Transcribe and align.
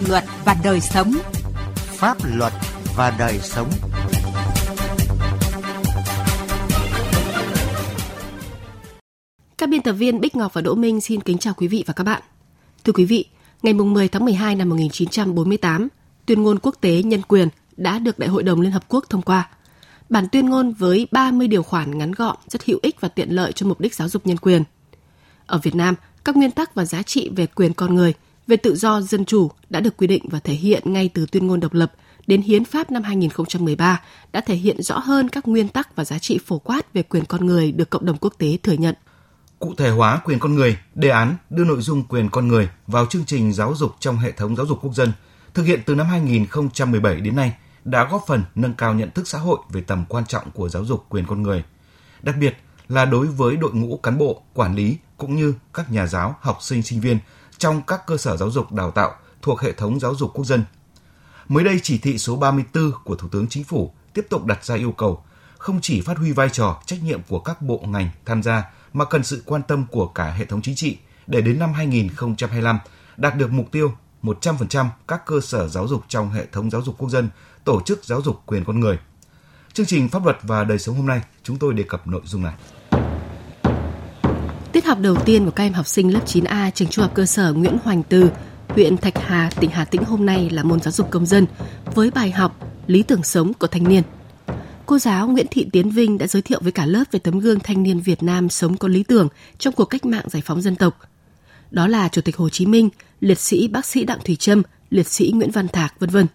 luật 0.00 0.24
và 0.44 0.56
đời 0.64 0.80
sống. 0.80 1.12
Pháp 1.76 2.16
luật 2.36 2.52
và 2.96 3.14
đời 3.18 3.38
sống. 3.42 3.70
Các 9.58 9.68
biên 9.68 9.82
tập 9.82 9.92
viên 9.92 10.20
Bích 10.20 10.36
Ngọc 10.36 10.54
và 10.54 10.60
Đỗ 10.60 10.74
Minh 10.74 11.00
xin 11.00 11.20
kính 11.20 11.38
chào 11.38 11.54
quý 11.54 11.68
vị 11.68 11.84
và 11.86 11.94
các 11.94 12.04
bạn. 12.04 12.22
Thưa 12.84 12.92
quý 12.92 13.04
vị, 13.04 13.24
ngày 13.62 13.74
10 13.74 14.08
tháng 14.08 14.24
12 14.24 14.54
năm 14.54 14.68
1948, 14.68 15.88
tuyên 16.26 16.42
ngôn 16.42 16.58
quốc 16.58 16.74
tế 16.80 17.02
nhân 17.02 17.22
quyền 17.22 17.48
đã 17.76 17.98
được 17.98 18.18
Đại 18.18 18.28
hội 18.28 18.42
đồng 18.42 18.60
Liên 18.60 18.72
Hợp 18.72 18.84
Quốc 18.88 19.04
thông 19.10 19.22
qua. 19.22 19.48
Bản 20.08 20.28
tuyên 20.32 20.50
ngôn 20.50 20.72
với 20.72 21.08
30 21.12 21.48
điều 21.48 21.62
khoản 21.62 21.98
ngắn 21.98 22.12
gọn, 22.12 22.36
rất 22.48 22.64
hữu 22.64 22.78
ích 22.82 23.00
và 23.00 23.08
tiện 23.08 23.30
lợi 23.30 23.52
cho 23.52 23.66
mục 23.66 23.80
đích 23.80 23.94
giáo 23.94 24.08
dục 24.08 24.26
nhân 24.26 24.36
quyền. 24.36 24.62
Ở 25.46 25.58
Việt 25.62 25.74
Nam, 25.74 25.94
các 26.24 26.36
nguyên 26.36 26.50
tắc 26.50 26.74
và 26.74 26.84
giá 26.84 27.02
trị 27.02 27.30
về 27.36 27.46
quyền 27.46 27.74
con 27.74 27.94
người, 27.94 28.14
về 28.46 28.56
tự 28.56 28.76
do 28.76 29.00
dân 29.00 29.24
chủ 29.24 29.50
đã 29.70 29.80
được 29.80 29.96
quy 29.96 30.06
định 30.06 30.28
và 30.28 30.40
thể 30.40 30.54
hiện 30.54 30.92
ngay 30.92 31.10
từ 31.14 31.26
tuyên 31.32 31.46
ngôn 31.46 31.60
độc 31.60 31.74
lập 31.74 31.92
đến 32.26 32.42
hiến 32.42 32.64
pháp 32.64 32.90
năm 32.90 33.02
2013 33.02 34.02
đã 34.32 34.40
thể 34.40 34.54
hiện 34.54 34.82
rõ 34.82 34.98
hơn 34.98 35.28
các 35.28 35.48
nguyên 35.48 35.68
tắc 35.68 35.96
và 35.96 36.04
giá 36.04 36.18
trị 36.18 36.38
phổ 36.46 36.58
quát 36.58 36.92
về 36.94 37.02
quyền 37.02 37.24
con 37.24 37.46
người 37.46 37.72
được 37.72 37.90
cộng 37.90 38.04
đồng 38.04 38.16
quốc 38.20 38.34
tế 38.38 38.58
thừa 38.62 38.72
nhận. 38.72 38.94
Cụ 39.58 39.74
thể 39.76 39.90
hóa 39.90 40.20
quyền 40.24 40.38
con 40.38 40.54
người, 40.54 40.78
đề 40.94 41.08
án 41.08 41.36
đưa 41.50 41.64
nội 41.64 41.80
dung 41.80 42.02
quyền 42.02 42.28
con 42.28 42.48
người 42.48 42.68
vào 42.86 43.06
chương 43.06 43.24
trình 43.24 43.52
giáo 43.52 43.74
dục 43.74 43.92
trong 44.00 44.18
hệ 44.18 44.32
thống 44.32 44.56
giáo 44.56 44.66
dục 44.66 44.78
quốc 44.82 44.94
dân, 44.94 45.12
thực 45.54 45.62
hiện 45.62 45.80
từ 45.86 45.94
năm 45.94 46.06
2017 46.06 47.20
đến 47.20 47.36
nay 47.36 47.52
đã 47.84 48.08
góp 48.10 48.24
phần 48.26 48.42
nâng 48.54 48.74
cao 48.74 48.94
nhận 48.94 49.10
thức 49.10 49.28
xã 49.28 49.38
hội 49.38 49.58
về 49.72 49.80
tầm 49.80 50.04
quan 50.08 50.26
trọng 50.26 50.50
của 50.50 50.68
giáo 50.68 50.84
dục 50.84 51.04
quyền 51.08 51.26
con 51.26 51.42
người. 51.42 51.64
Đặc 52.22 52.34
biệt 52.40 52.56
là 52.88 53.04
đối 53.04 53.26
với 53.26 53.56
đội 53.56 53.72
ngũ 53.74 53.96
cán 53.96 54.18
bộ, 54.18 54.42
quản 54.54 54.74
lý 54.74 54.96
cũng 55.16 55.36
như 55.36 55.54
các 55.74 55.90
nhà 55.90 56.06
giáo, 56.06 56.36
học 56.40 56.58
sinh, 56.60 56.82
sinh 56.82 57.00
viên 57.00 57.18
trong 57.58 57.82
các 57.82 58.06
cơ 58.06 58.16
sở 58.16 58.36
giáo 58.36 58.50
dục 58.50 58.72
đào 58.72 58.90
tạo 58.90 59.14
thuộc 59.42 59.60
hệ 59.60 59.72
thống 59.72 60.00
giáo 60.00 60.14
dục 60.14 60.30
quốc 60.34 60.44
dân. 60.44 60.64
Mới 61.48 61.64
đây, 61.64 61.80
chỉ 61.82 61.98
thị 61.98 62.18
số 62.18 62.36
34 62.36 62.92
của 63.04 63.16
Thủ 63.16 63.28
tướng 63.28 63.46
Chính 63.48 63.64
phủ 63.64 63.92
tiếp 64.14 64.26
tục 64.30 64.44
đặt 64.44 64.64
ra 64.64 64.74
yêu 64.74 64.92
cầu 64.92 65.22
không 65.64 65.80
chỉ 65.80 66.00
phát 66.00 66.18
huy 66.18 66.32
vai 66.32 66.48
trò, 66.50 66.82
trách 66.86 67.02
nhiệm 67.02 67.20
của 67.28 67.40
các 67.40 67.62
bộ 67.62 67.82
ngành 67.86 68.10
tham 68.24 68.42
gia 68.42 68.64
mà 68.92 69.04
cần 69.04 69.24
sự 69.24 69.42
quan 69.46 69.62
tâm 69.62 69.84
của 69.90 70.06
cả 70.06 70.30
hệ 70.30 70.44
thống 70.44 70.62
chính 70.62 70.74
trị 70.74 70.98
để 71.26 71.40
đến 71.40 71.58
năm 71.58 71.72
2025 71.72 72.78
đạt 73.16 73.36
được 73.36 73.50
mục 73.50 73.72
tiêu 73.72 73.92
100% 74.22 74.86
các 75.08 75.26
cơ 75.26 75.40
sở 75.40 75.68
giáo 75.68 75.88
dục 75.88 76.04
trong 76.08 76.30
hệ 76.30 76.46
thống 76.52 76.70
giáo 76.70 76.82
dục 76.82 76.94
quốc 76.98 77.08
dân 77.08 77.28
tổ 77.64 77.80
chức 77.80 78.04
giáo 78.04 78.22
dục 78.22 78.42
quyền 78.46 78.64
con 78.64 78.80
người. 78.80 78.98
Chương 79.72 79.86
trình 79.86 80.08
Pháp 80.08 80.24
luật 80.24 80.38
và 80.42 80.64
đời 80.64 80.78
sống 80.78 80.96
hôm 80.96 81.06
nay, 81.06 81.20
chúng 81.42 81.58
tôi 81.58 81.74
đề 81.74 81.82
cập 81.82 82.06
nội 82.06 82.22
dung 82.24 82.42
này. 82.42 82.54
Tiết 84.74 84.84
học 84.84 84.98
đầu 85.00 85.16
tiên 85.24 85.44
của 85.44 85.50
các 85.50 85.64
em 85.64 85.72
học 85.72 85.86
sinh 85.86 86.12
lớp 86.12 86.20
9A 86.26 86.70
trường 86.70 86.88
trung 86.88 87.02
học 87.02 87.14
cơ 87.14 87.26
sở 87.26 87.52
Nguyễn 87.52 87.76
Hoành 87.84 88.02
Từ, 88.02 88.30
huyện 88.68 88.96
Thạch 88.96 89.18
Hà, 89.18 89.50
tỉnh 89.60 89.70
Hà 89.70 89.84
Tĩnh 89.84 90.04
hôm 90.04 90.26
nay 90.26 90.50
là 90.50 90.62
môn 90.62 90.80
giáo 90.80 90.92
dục 90.92 91.10
công 91.10 91.26
dân 91.26 91.46
với 91.94 92.10
bài 92.10 92.30
học 92.30 92.58
Lý 92.86 93.02
tưởng 93.02 93.22
sống 93.22 93.52
của 93.54 93.66
thanh 93.66 93.88
niên. 93.88 94.02
Cô 94.86 94.98
giáo 94.98 95.28
Nguyễn 95.28 95.46
Thị 95.50 95.66
Tiến 95.72 95.90
Vinh 95.90 96.18
đã 96.18 96.26
giới 96.26 96.42
thiệu 96.42 96.60
với 96.62 96.72
cả 96.72 96.86
lớp 96.86 97.04
về 97.12 97.18
tấm 97.18 97.38
gương 97.38 97.60
thanh 97.60 97.82
niên 97.82 98.00
Việt 98.00 98.22
Nam 98.22 98.48
sống 98.48 98.76
có 98.76 98.88
lý 98.88 99.02
tưởng 99.02 99.28
trong 99.58 99.74
cuộc 99.74 99.84
cách 99.84 100.04
mạng 100.04 100.24
giải 100.28 100.42
phóng 100.46 100.62
dân 100.62 100.76
tộc. 100.76 100.98
Đó 101.70 101.86
là 101.86 102.08
Chủ 102.08 102.20
tịch 102.20 102.36
Hồ 102.36 102.48
Chí 102.48 102.66
Minh, 102.66 102.88
liệt 103.20 103.40
sĩ 103.40 103.68
bác 103.68 103.86
sĩ 103.86 104.04
Đặng 104.04 104.20
Thùy 104.24 104.36
Trâm, 104.36 104.62
liệt 104.90 105.06
sĩ 105.06 105.32
Nguyễn 105.34 105.50
Văn 105.50 105.68
Thạc, 105.68 106.00
vân 106.00 106.10
vân. 106.10 106.26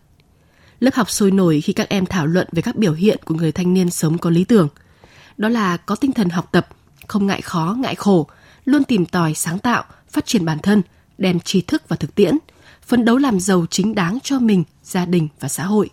Lớp 0.80 0.94
học 0.94 1.10
sôi 1.10 1.32
nổi 1.32 1.62
khi 1.62 1.74
các 1.74 1.90
em 1.90 2.06
thảo 2.06 2.28
luận 2.28 2.48
về 2.52 2.62
các 2.62 2.76
biểu 2.76 2.94
hiện 2.94 3.20
của 3.26 3.36
người 3.36 3.52
thanh 3.52 3.74
niên 3.74 3.90
sống 3.90 4.18
có 4.18 4.30
lý 4.30 4.44
tưởng. 4.44 4.68
Đó 5.38 5.50
là 5.50 5.78
có 5.78 5.96
tinh 5.96 6.12
thần 6.12 6.30
học 6.30 6.50
tập, 6.52 6.68
không 7.10 7.28
ngại 7.28 7.42
khó, 7.42 7.76
ngại 7.80 7.96
khổ, 7.96 8.28
luôn 8.66 8.84
tìm 8.84 9.06
tòi 9.06 9.34
sáng 9.34 9.60
tạo, 9.60 9.84
phát 10.10 10.26
triển 10.26 10.46
bản 10.46 10.60
thân, 10.60 10.82
đem 11.18 11.40
tri 11.40 11.62
thức 11.62 11.84
và 11.88 11.96
thực 11.96 12.16
tiễn, 12.16 12.38
phấn 12.82 13.06
đấu 13.06 13.18
làm 13.18 13.40
giàu 13.40 13.66
chính 13.70 13.96
đáng 13.96 14.18
cho 14.24 14.40
mình, 14.40 14.64
gia 14.84 15.06
đình 15.06 15.28
và 15.40 15.48
xã 15.48 15.66
hội. 15.66 15.90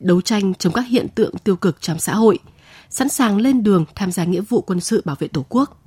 Đấu 0.00 0.20
tranh 0.20 0.54
chống 0.54 0.72
các 0.72 0.86
hiện 0.88 1.06
tượng 1.14 1.38
tiêu 1.38 1.56
cực 1.56 1.80
trong 1.80 1.98
xã 1.98 2.14
hội, 2.14 2.38
sẵn 2.90 3.08
sàng 3.08 3.36
lên 3.36 3.62
đường 3.62 3.84
tham 3.94 4.12
gia 4.12 4.24
nghĩa 4.24 4.40
vụ 4.40 4.60
quân 4.60 4.80
sự 4.80 5.02
bảo 5.04 5.16
vệ 5.18 5.28
Tổ 5.28 5.44
quốc. 5.48 5.82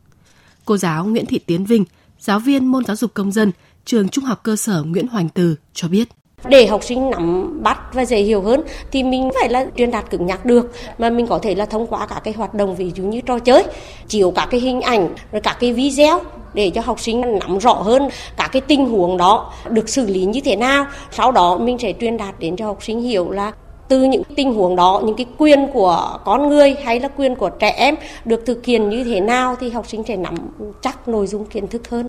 Cô 0.66 0.78
giáo 0.78 1.06
Nguyễn 1.06 1.26
Thị 1.26 1.40
Tiến 1.40 1.66
Vinh, 1.66 1.86
giáo 2.20 2.40
viên 2.40 2.66
môn 2.66 2.86
giáo 2.86 2.96
dục 2.96 3.14
công 3.14 3.32
dân, 3.32 3.52
trường 3.86 4.10
Trung 4.10 4.26
học 4.26 4.44
cơ 4.44 4.56
sở 4.56 4.84
Nguyễn 4.84 5.08
Hoành 5.08 5.30
Từ 5.30 5.56
cho 5.74 5.88
biết 5.88 6.10
để 6.46 6.68
học 6.68 6.84
sinh 6.84 7.10
nắm 7.10 7.60
bắt 7.64 7.80
và 7.94 8.06
dễ 8.06 8.18
hiểu 8.18 8.42
hơn 8.42 8.62
thì 8.92 9.04
mình 9.04 9.30
phải 9.40 9.50
là 9.50 9.66
truyền 9.78 9.92
đạt 9.92 10.10
cứng 10.10 10.26
nhắc 10.26 10.46
được, 10.46 10.72
mà 10.98 11.10
mình 11.10 11.28
có 11.28 11.40
thể 11.40 11.56
là 11.56 11.66
thông 11.66 11.88
qua 11.88 12.06
các 12.06 12.20
cái 12.24 12.34
hoạt 12.34 12.54
động 12.54 12.76
ví 12.76 12.92
dụ 12.96 13.04
như 13.04 13.22
trò 13.22 13.40
chơi, 13.40 13.64
chiếu 14.08 14.32
các 14.32 14.48
cái 14.52 14.60
hình 14.60 14.82
ảnh, 14.82 15.10
rồi 15.32 15.42
các 15.42 15.58
cái 15.60 15.74
video 15.74 16.22
để 16.54 16.70
cho 16.70 16.82
học 16.82 17.00
sinh 17.00 17.40
nắm 17.40 17.58
rõ 17.58 17.74
hơn 17.74 18.10
các 18.38 18.50
cái 18.52 18.62
tình 18.62 18.86
huống 18.86 19.18
đó, 19.18 19.54
được 19.70 19.90
xử 19.90 20.06
lý 20.06 20.26
như 20.26 20.42
thế 20.46 20.56
nào. 20.56 20.86
Sau 21.12 21.32
đó 21.32 21.58
mình 21.58 21.78
sẽ 21.78 21.94
truyền 21.94 22.18
đạt 22.18 22.40
đến 22.40 22.56
cho 22.56 22.66
học 22.66 22.84
sinh 22.84 23.02
hiểu 23.02 23.32
là 23.32 23.52
từ 23.88 24.04
những 24.04 24.24
tình 24.36 24.54
huống 24.54 24.76
đó, 24.76 25.02
những 25.06 25.16
cái 25.16 25.26
quyền 25.38 25.68
của 25.74 26.20
con 26.26 26.50
người 26.50 26.76
hay 26.84 27.00
là 27.00 27.08
quyền 27.08 27.36
của 27.36 27.50
trẻ 27.50 27.70
em 27.70 27.96
được 28.26 28.44
thực 28.46 28.66
hiện 28.66 28.90
như 28.90 29.04
thế 29.04 29.20
nào 29.20 29.56
thì 29.60 29.70
học 29.70 29.88
sinh 29.88 30.04
sẽ 30.08 30.16
nắm 30.16 30.36
chắc 30.82 31.08
nội 31.08 31.28
dung 31.28 31.46
kiến 31.46 31.68
thức 31.68 31.90
hơn 31.90 32.08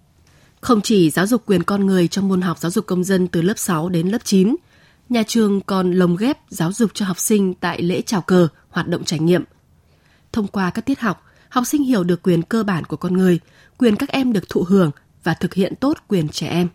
không 0.60 0.80
chỉ 0.80 1.10
giáo 1.10 1.26
dục 1.26 1.42
quyền 1.46 1.62
con 1.62 1.86
người 1.86 2.08
trong 2.08 2.28
môn 2.28 2.40
học 2.40 2.58
giáo 2.58 2.70
dục 2.70 2.86
công 2.86 3.04
dân 3.04 3.28
từ 3.28 3.42
lớp 3.42 3.58
6 3.58 3.88
đến 3.88 4.08
lớp 4.08 4.18
9, 4.24 4.56
nhà 5.08 5.22
trường 5.22 5.60
còn 5.60 5.92
lồng 5.92 6.16
ghép 6.16 6.38
giáo 6.48 6.72
dục 6.72 6.90
cho 6.94 7.04
học 7.04 7.18
sinh 7.18 7.54
tại 7.54 7.82
lễ 7.82 8.02
chào 8.06 8.20
cờ, 8.20 8.48
hoạt 8.68 8.88
động 8.88 9.04
trải 9.04 9.18
nghiệm. 9.18 9.44
Thông 10.32 10.46
qua 10.46 10.70
các 10.70 10.86
tiết 10.86 11.00
học, 11.00 11.24
học 11.48 11.66
sinh 11.66 11.82
hiểu 11.82 12.04
được 12.04 12.22
quyền 12.22 12.42
cơ 12.42 12.62
bản 12.62 12.84
của 12.84 12.96
con 12.96 13.12
người, 13.12 13.40
quyền 13.78 13.96
các 13.96 14.08
em 14.08 14.32
được 14.32 14.48
thụ 14.48 14.64
hưởng 14.68 14.90
và 15.24 15.34
thực 15.34 15.54
hiện 15.54 15.74
tốt 15.76 15.98
quyền 16.08 16.28
trẻ 16.28 16.48
em. 16.48 16.68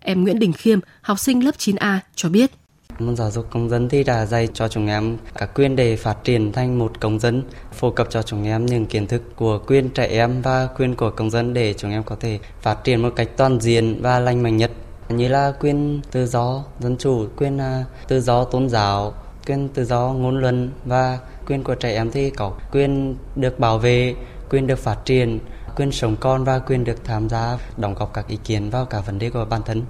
Em 0.00 0.22
Nguyễn 0.22 0.38
Đình 0.38 0.52
Khiêm, 0.52 0.78
học 1.02 1.18
sinh 1.18 1.44
lớp 1.44 1.54
9A 1.58 1.98
cho 2.14 2.28
biết– 2.28 2.50
Môn 2.98 3.16
giáo 3.16 3.30
dục 3.30 3.46
công 3.50 3.68
dân 3.68 3.88
thì 3.88 4.04
đã 4.04 4.26
dạy 4.26 4.48
cho 4.54 4.68
chúng 4.68 4.86
em 4.86 5.16
các 5.34 5.50
quyền 5.54 5.76
để 5.76 5.96
phát 5.96 6.24
triển 6.24 6.52
thành 6.52 6.78
một 6.78 7.00
công 7.00 7.20
dân, 7.20 7.42
phổ 7.72 7.90
cập 7.90 8.10
cho 8.10 8.22
chúng 8.22 8.44
em 8.44 8.66
những 8.66 8.86
kiến 8.86 9.06
thức 9.06 9.22
của 9.36 9.58
quyền 9.66 9.90
trẻ 9.90 10.06
em 10.06 10.42
và 10.42 10.66
quyền 10.66 10.94
của 10.94 11.10
công 11.10 11.30
dân 11.30 11.54
để 11.54 11.74
chúng 11.74 11.90
em 11.90 12.02
có 12.02 12.16
thể 12.20 12.38
phát 12.60 12.84
triển 12.84 13.02
một 13.02 13.12
cách 13.16 13.28
toàn 13.36 13.60
diện 13.60 14.02
và 14.02 14.18
lành 14.18 14.42
mạnh 14.42 14.56
nhất 14.56 14.70
như 15.08 15.28
là 15.28 15.52
quyền 15.60 16.00
tự 16.10 16.26
do 16.26 16.64
dân 16.80 16.96
chủ, 16.96 17.26
quyền 17.36 17.58
à, 17.58 17.84
tự 18.08 18.20
do 18.20 18.44
tôn 18.44 18.68
giáo, 18.68 19.14
quyền 19.46 19.68
tự 19.68 19.84
do 19.84 20.00
ngôn 20.00 20.40
luận 20.40 20.70
và 20.84 21.18
quyền 21.46 21.64
của 21.64 21.74
trẻ 21.74 21.94
em 21.94 22.10
thì 22.10 22.30
có 22.30 22.52
quyền 22.72 23.16
được 23.36 23.58
bảo 23.58 23.78
vệ, 23.78 24.14
quyền 24.50 24.66
được 24.66 24.78
phát 24.78 25.04
triển, 25.04 25.38
quyền 25.76 25.92
sống 25.92 26.16
con 26.20 26.44
và 26.44 26.58
quyền 26.58 26.84
được 26.84 27.04
tham 27.04 27.28
gia 27.28 27.58
đóng 27.76 27.94
góp 27.94 28.14
các 28.14 28.28
ý 28.28 28.38
kiến 28.44 28.70
vào 28.70 28.86
cả 28.86 29.00
vấn 29.00 29.18
đề 29.18 29.30
của 29.30 29.44
bản 29.44 29.62
thân. 29.66 29.82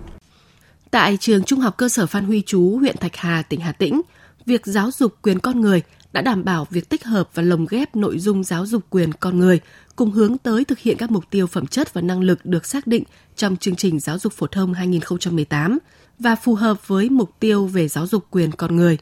Tại 0.94 1.16
trường 1.16 1.44
Trung 1.44 1.60
học 1.60 1.76
cơ 1.76 1.88
sở 1.88 2.06
Phan 2.06 2.24
Huy 2.24 2.42
Chú, 2.46 2.78
huyện 2.78 2.96
Thạch 2.96 3.16
Hà, 3.16 3.42
tỉnh 3.42 3.60
Hà 3.60 3.72
Tĩnh, 3.72 4.00
việc 4.46 4.66
giáo 4.66 4.90
dục 4.90 5.14
quyền 5.22 5.38
con 5.38 5.60
người 5.60 5.82
đã 6.12 6.20
đảm 6.20 6.44
bảo 6.44 6.66
việc 6.70 6.88
tích 6.88 7.04
hợp 7.04 7.28
và 7.34 7.42
lồng 7.42 7.66
ghép 7.70 7.96
nội 7.96 8.18
dung 8.18 8.44
giáo 8.44 8.66
dục 8.66 8.82
quyền 8.90 9.12
con 9.12 9.38
người 9.38 9.60
cùng 9.96 10.10
hướng 10.10 10.38
tới 10.38 10.64
thực 10.64 10.78
hiện 10.78 10.96
các 10.96 11.10
mục 11.10 11.24
tiêu 11.30 11.46
phẩm 11.46 11.66
chất 11.66 11.94
và 11.94 12.00
năng 12.00 12.20
lực 12.20 12.46
được 12.46 12.66
xác 12.66 12.86
định 12.86 13.02
trong 13.36 13.56
chương 13.56 13.76
trình 13.76 14.00
giáo 14.00 14.18
dục 14.18 14.32
phổ 14.32 14.46
thông 14.46 14.74
2018 14.74 15.78
và 16.18 16.36
phù 16.36 16.54
hợp 16.54 16.88
với 16.88 17.10
mục 17.10 17.30
tiêu 17.40 17.66
về 17.66 17.88
giáo 17.88 18.06
dục 18.06 18.24
quyền 18.30 18.52
con 18.52 18.76
người. 18.76 18.98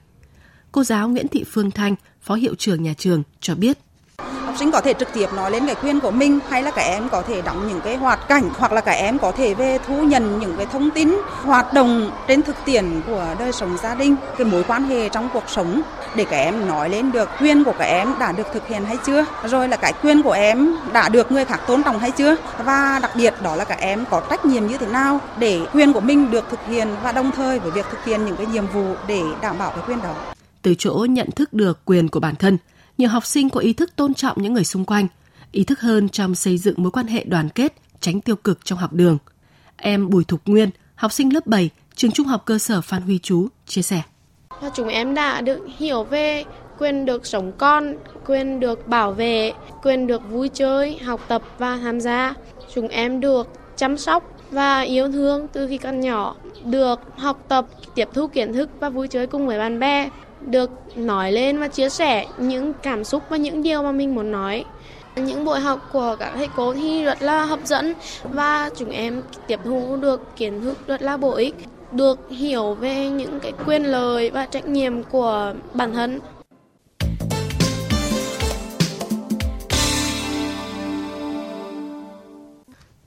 Cô 0.73 0.85
giáo 0.85 1.09
Nguyễn 1.09 1.29
Thị 1.29 1.45
Phương 1.45 1.71
Thanh, 1.71 1.95
Phó 2.21 2.35
hiệu 2.35 2.55
trưởng 2.55 2.83
nhà 2.83 2.95
trường 2.99 3.23
cho 3.41 3.55
biết 3.55 3.79
học 4.53 4.59
sinh 4.59 4.71
có 4.71 4.81
thể 4.81 4.95
trực 4.95 5.13
tiếp 5.13 5.27
nói 5.37 5.51
lên 5.51 5.67
cái 5.67 5.75
quyền 5.83 6.01
của 6.01 6.11
mình, 6.11 6.39
hay 6.49 6.63
là 6.63 6.71
các 6.71 6.83
em 6.83 7.09
có 7.09 7.23
thể 7.23 7.43
đóng 7.43 7.69
những 7.69 7.81
cái 7.81 7.97
hoạt 7.97 8.29
cảnh, 8.29 8.51
hoặc 8.59 8.73
là 8.73 8.81
các 8.81 8.93
em 8.93 9.19
có 9.19 9.33
thể 9.33 9.55
về 9.55 9.79
thu 9.87 10.03
nhận 10.03 10.41
những 10.41 10.57
cái 10.57 10.67
thông 10.67 10.91
tin, 10.91 11.15
hoạt 11.43 11.73
động 11.73 12.11
trên 12.29 12.43
thực 12.43 12.57
tiễn 12.65 13.01
của 13.07 13.27
đời 13.39 13.53
sống 13.53 13.77
gia 13.83 13.95
đình, 13.95 14.17
cái 14.39 14.45
mối 14.45 14.65
quan 14.69 14.85
hệ 14.85 15.09
trong 15.09 15.29
cuộc 15.33 15.45
sống, 15.47 15.83
để 16.15 16.25
các 16.25 16.37
em 16.37 16.69
nói 16.69 16.89
lên 16.89 17.13
được 17.13 17.29
quyền 17.41 17.65
của 17.65 17.75
các 17.79 17.85
em 17.85 18.15
đã 18.19 18.33
được 18.33 18.47
thực 18.53 18.69
hiện 18.69 18.85
hay 18.85 18.97
chưa, 19.07 19.25
rồi 19.45 19.69
là 19.69 19.77
cái 19.77 19.93
quyền 20.03 20.23
của 20.23 20.33
em 20.33 20.77
đã 20.93 21.09
được 21.09 21.33
người 21.33 21.45
khác 21.45 21.61
tôn 21.67 21.83
trọng 21.83 21.99
hay 21.99 22.11
chưa, 22.11 22.37
và 22.65 22.99
đặc 23.03 23.11
biệt 23.17 23.35
đó 23.43 23.57
là 23.57 23.65
các 23.65 23.79
em 23.81 24.05
có 24.11 24.23
trách 24.31 24.45
nhiệm 24.45 24.67
như 24.67 24.79
thế 24.79 24.87
nào 24.87 25.21
để 25.39 25.61
quyền 25.73 25.93
của 25.93 26.01
mình 26.01 26.31
được 26.31 26.45
thực 26.51 26.61
hiện, 26.67 26.89
và 27.03 27.13
đồng 27.13 27.31
thời 27.31 27.59
với 27.59 27.71
việc 27.71 27.87
thực 27.91 28.05
hiện 28.05 28.25
những 28.25 28.37
cái 28.37 28.47
nhiệm 28.47 28.67
vụ 28.67 28.95
để 29.07 29.21
đảm 29.41 29.59
bảo 29.59 29.71
cái 29.71 29.85
quyền 29.89 30.03
đó. 30.03 30.15
Từ 30.63 30.75
chỗ 30.79 31.07
nhận 31.11 31.31
thức 31.31 31.53
được 31.53 31.79
quyền 31.85 32.09
của 32.09 32.21
bản 32.21 32.35
thân 32.37 32.59
nhiều 33.03 33.11
học 33.11 33.27
sinh 33.27 33.51
có 33.51 33.61
ý 33.61 33.73
thức 33.73 33.97
tôn 33.97 34.15
trọng 34.15 34.43
những 34.43 34.53
người 34.53 34.65
xung 34.65 34.85
quanh, 34.85 35.07
ý 35.53 35.65
thức 35.65 35.81
hơn 35.81 36.09
trong 36.09 36.35
xây 36.35 36.59
dựng 36.59 36.75
mối 36.79 36.91
quan 36.91 37.07
hệ 37.07 37.25
đoàn 37.25 37.49
kết, 37.49 37.73
tránh 38.01 38.21
tiêu 38.21 38.37
cực 38.37 38.65
trong 38.65 38.79
học 38.79 38.93
đường. 38.93 39.19
Em 39.77 40.11
Bùi 40.11 40.25
Thục 40.25 40.41
Nguyên, 40.47 40.71
học 40.95 41.13
sinh 41.13 41.35
lớp 41.35 41.47
7, 41.47 41.71
trường 41.95 42.11
trung 42.11 42.27
học 42.27 42.43
cơ 42.45 42.59
sở 42.59 42.81
Phan 42.81 43.03
Huy 43.03 43.19
Chú, 43.19 43.49
chia 43.67 43.83
sẻ. 43.83 44.03
Chúng 44.75 44.89
em 44.89 45.15
đã 45.15 45.41
được 45.41 45.59
hiểu 45.79 46.05
về 46.05 46.45
quyền 46.79 47.05
được 47.05 47.27
sống 47.27 47.53
con, 47.59 47.95
quyền 48.27 48.61
được 48.61 48.89
bảo 48.89 49.13
vệ, 49.13 49.53
quyền 49.83 50.07
được 50.07 50.23
vui 50.31 50.49
chơi, 50.49 50.99
học 50.99 51.21
tập 51.29 51.43
và 51.59 51.79
tham 51.83 52.01
gia. 52.01 52.35
Chúng 52.75 52.89
em 52.89 53.21
được 53.21 53.49
chăm 53.77 53.99
sóc 53.99 54.39
và 54.51 54.81
yêu 54.81 55.13
thương 55.13 55.49
từ 55.53 55.67
khi 55.69 55.79
còn 55.79 56.01
nhỏ, 56.01 56.37
được 56.65 57.01
học 57.17 57.45
tập, 57.49 57.67
tiếp 57.95 58.09
thu 58.13 58.27
kiến 58.27 58.53
thức 58.53 58.69
và 58.81 58.89
vui 58.89 59.09
chơi 59.09 59.27
cùng 59.27 59.47
với 59.47 59.59
bạn 59.59 59.81
bè 59.81 60.09
được 60.47 60.71
nói 60.97 61.33
lên 61.33 61.59
và 61.59 61.69
chia 61.69 61.89
sẻ 61.89 62.27
những 62.39 62.73
cảm 62.83 63.05
xúc 63.05 63.23
và 63.29 63.37
những 63.37 63.63
điều 63.63 63.83
mà 63.83 63.93
mình 63.93 64.15
muốn 64.15 64.33
nói. 64.33 64.65
Những 65.17 65.45
buổi 65.45 65.61
học 65.61 65.89
của 65.93 66.17
các 66.19 66.33
thầy 66.35 66.49
cô 66.57 66.75
thì 66.75 67.05
rất 67.05 67.23
là 67.23 67.45
hấp 67.45 67.61
dẫn 67.65 67.95
và 68.25 68.71
chúng 68.77 68.91
em 68.91 69.23
tiếp 69.47 69.61
thu 69.65 69.97
được 69.97 70.37
kiến 70.37 70.61
thức 70.61 70.79
rất 70.87 71.03
là 71.03 71.17
bổ 71.17 71.35
ích. 71.35 71.55
được 71.93 72.19
hiểu 72.31 72.75
về 72.75 73.09
những 73.09 73.41
cái 73.41 73.53
quyền 73.67 73.83
lợi 73.83 74.31
và 74.31 74.47
trách 74.47 74.67
nhiệm 74.67 75.03
của 75.03 75.55
bản 75.75 75.93
thân. 75.93 76.21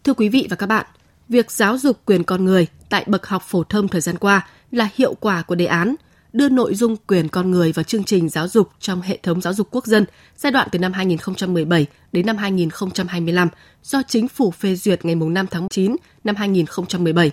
Thưa 0.04 0.14
quý 0.14 0.30
vị 0.30 0.48
và 0.50 0.56
các 0.56 0.68
bạn, 0.68 0.86
việc 1.30 1.52
giáo 1.52 1.78
dục 1.78 1.98
quyền 2.06 2.24
con 2.24 2.46
người 2.46 2.68
tại 2.90 3.04
bậc 3.08 3.28
học 3.28 3.44
phổ 3.46 3.64
thông 3.64 3.88
thời 3.88 4.02
gian 4.02 4.18
qua 4.18 4.48
là 4.72 4.90
hiệu 4.96 5.14
quả 5.20 5.42
của 5.42 5.56
đề 5.56 5.66
án 5.66 5.96
đưa 6.36 6.50
nội 6.50 6.76
dung 6.76 6.96
quyền 7.08 7.30
con 7.30 7.52
người 7.52 7.72
vào 7.72 7.84
chương 7.84 8.04
trình 8.04 8.30
giáo 8.30 8.48
dục 8.48 8.70
trong 8.80 9.02
hệ 9.02 9.20
thống 9.24 9.42
giáo 9.42 9.54
dục 9.54 9.68
quốc 9.72 9.86
dân 9.86 10.06
giai 10.38 10.52
đoạn 10.52 10.68
từ 10.72 10.80
năm 10.80 10.94
2017 10.94 11.86
đến 12.12 12.26
năm 12.26 12.38
2025 12.38 13.48
do 13.84 14.02
chính 14.08 14.28
phủ 14.28 14.52
phê 14.52 14.76
duyệt 14.76 15.06
ngày 15.06 15.16
5 15.16 15.48
tháng 15.52 15.70
9 15.70 15.96
năm 16.24 16.36
2017. 16.36 17.32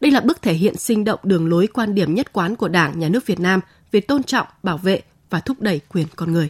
Đây 0.00 0.10
là 0.10 0.20
bước 0.20 0.42
thể 0.42 0.52
hiện 0.52 0.76
sinh 0.76 1.04
động 1.04 1.20
đường 1.22 1.48
lối 1.48 1.66
quan 1.66 1.94
điểm 1.94 2.14
nhất 2.14 2.32
quán 2.32 2.56
của 2.56 2.68
Đảng, 2.68 2.98
Nhà 2.98 3.08
nước 3.08 3.26
Việt 3.26 3.40
Nam 3.40 3.60
về 3.92 4.00
tôn 4.00 4.22
trọng, 4.22 4.46
bảo 4.62 4.78
vệ 4.78 5.02
và 5.30 5.40
thúc 5.40 5.60
đẩy 5.60 5.80
quyền 5.88 6.06
con 6.16 6.32
người. 6.32 6.48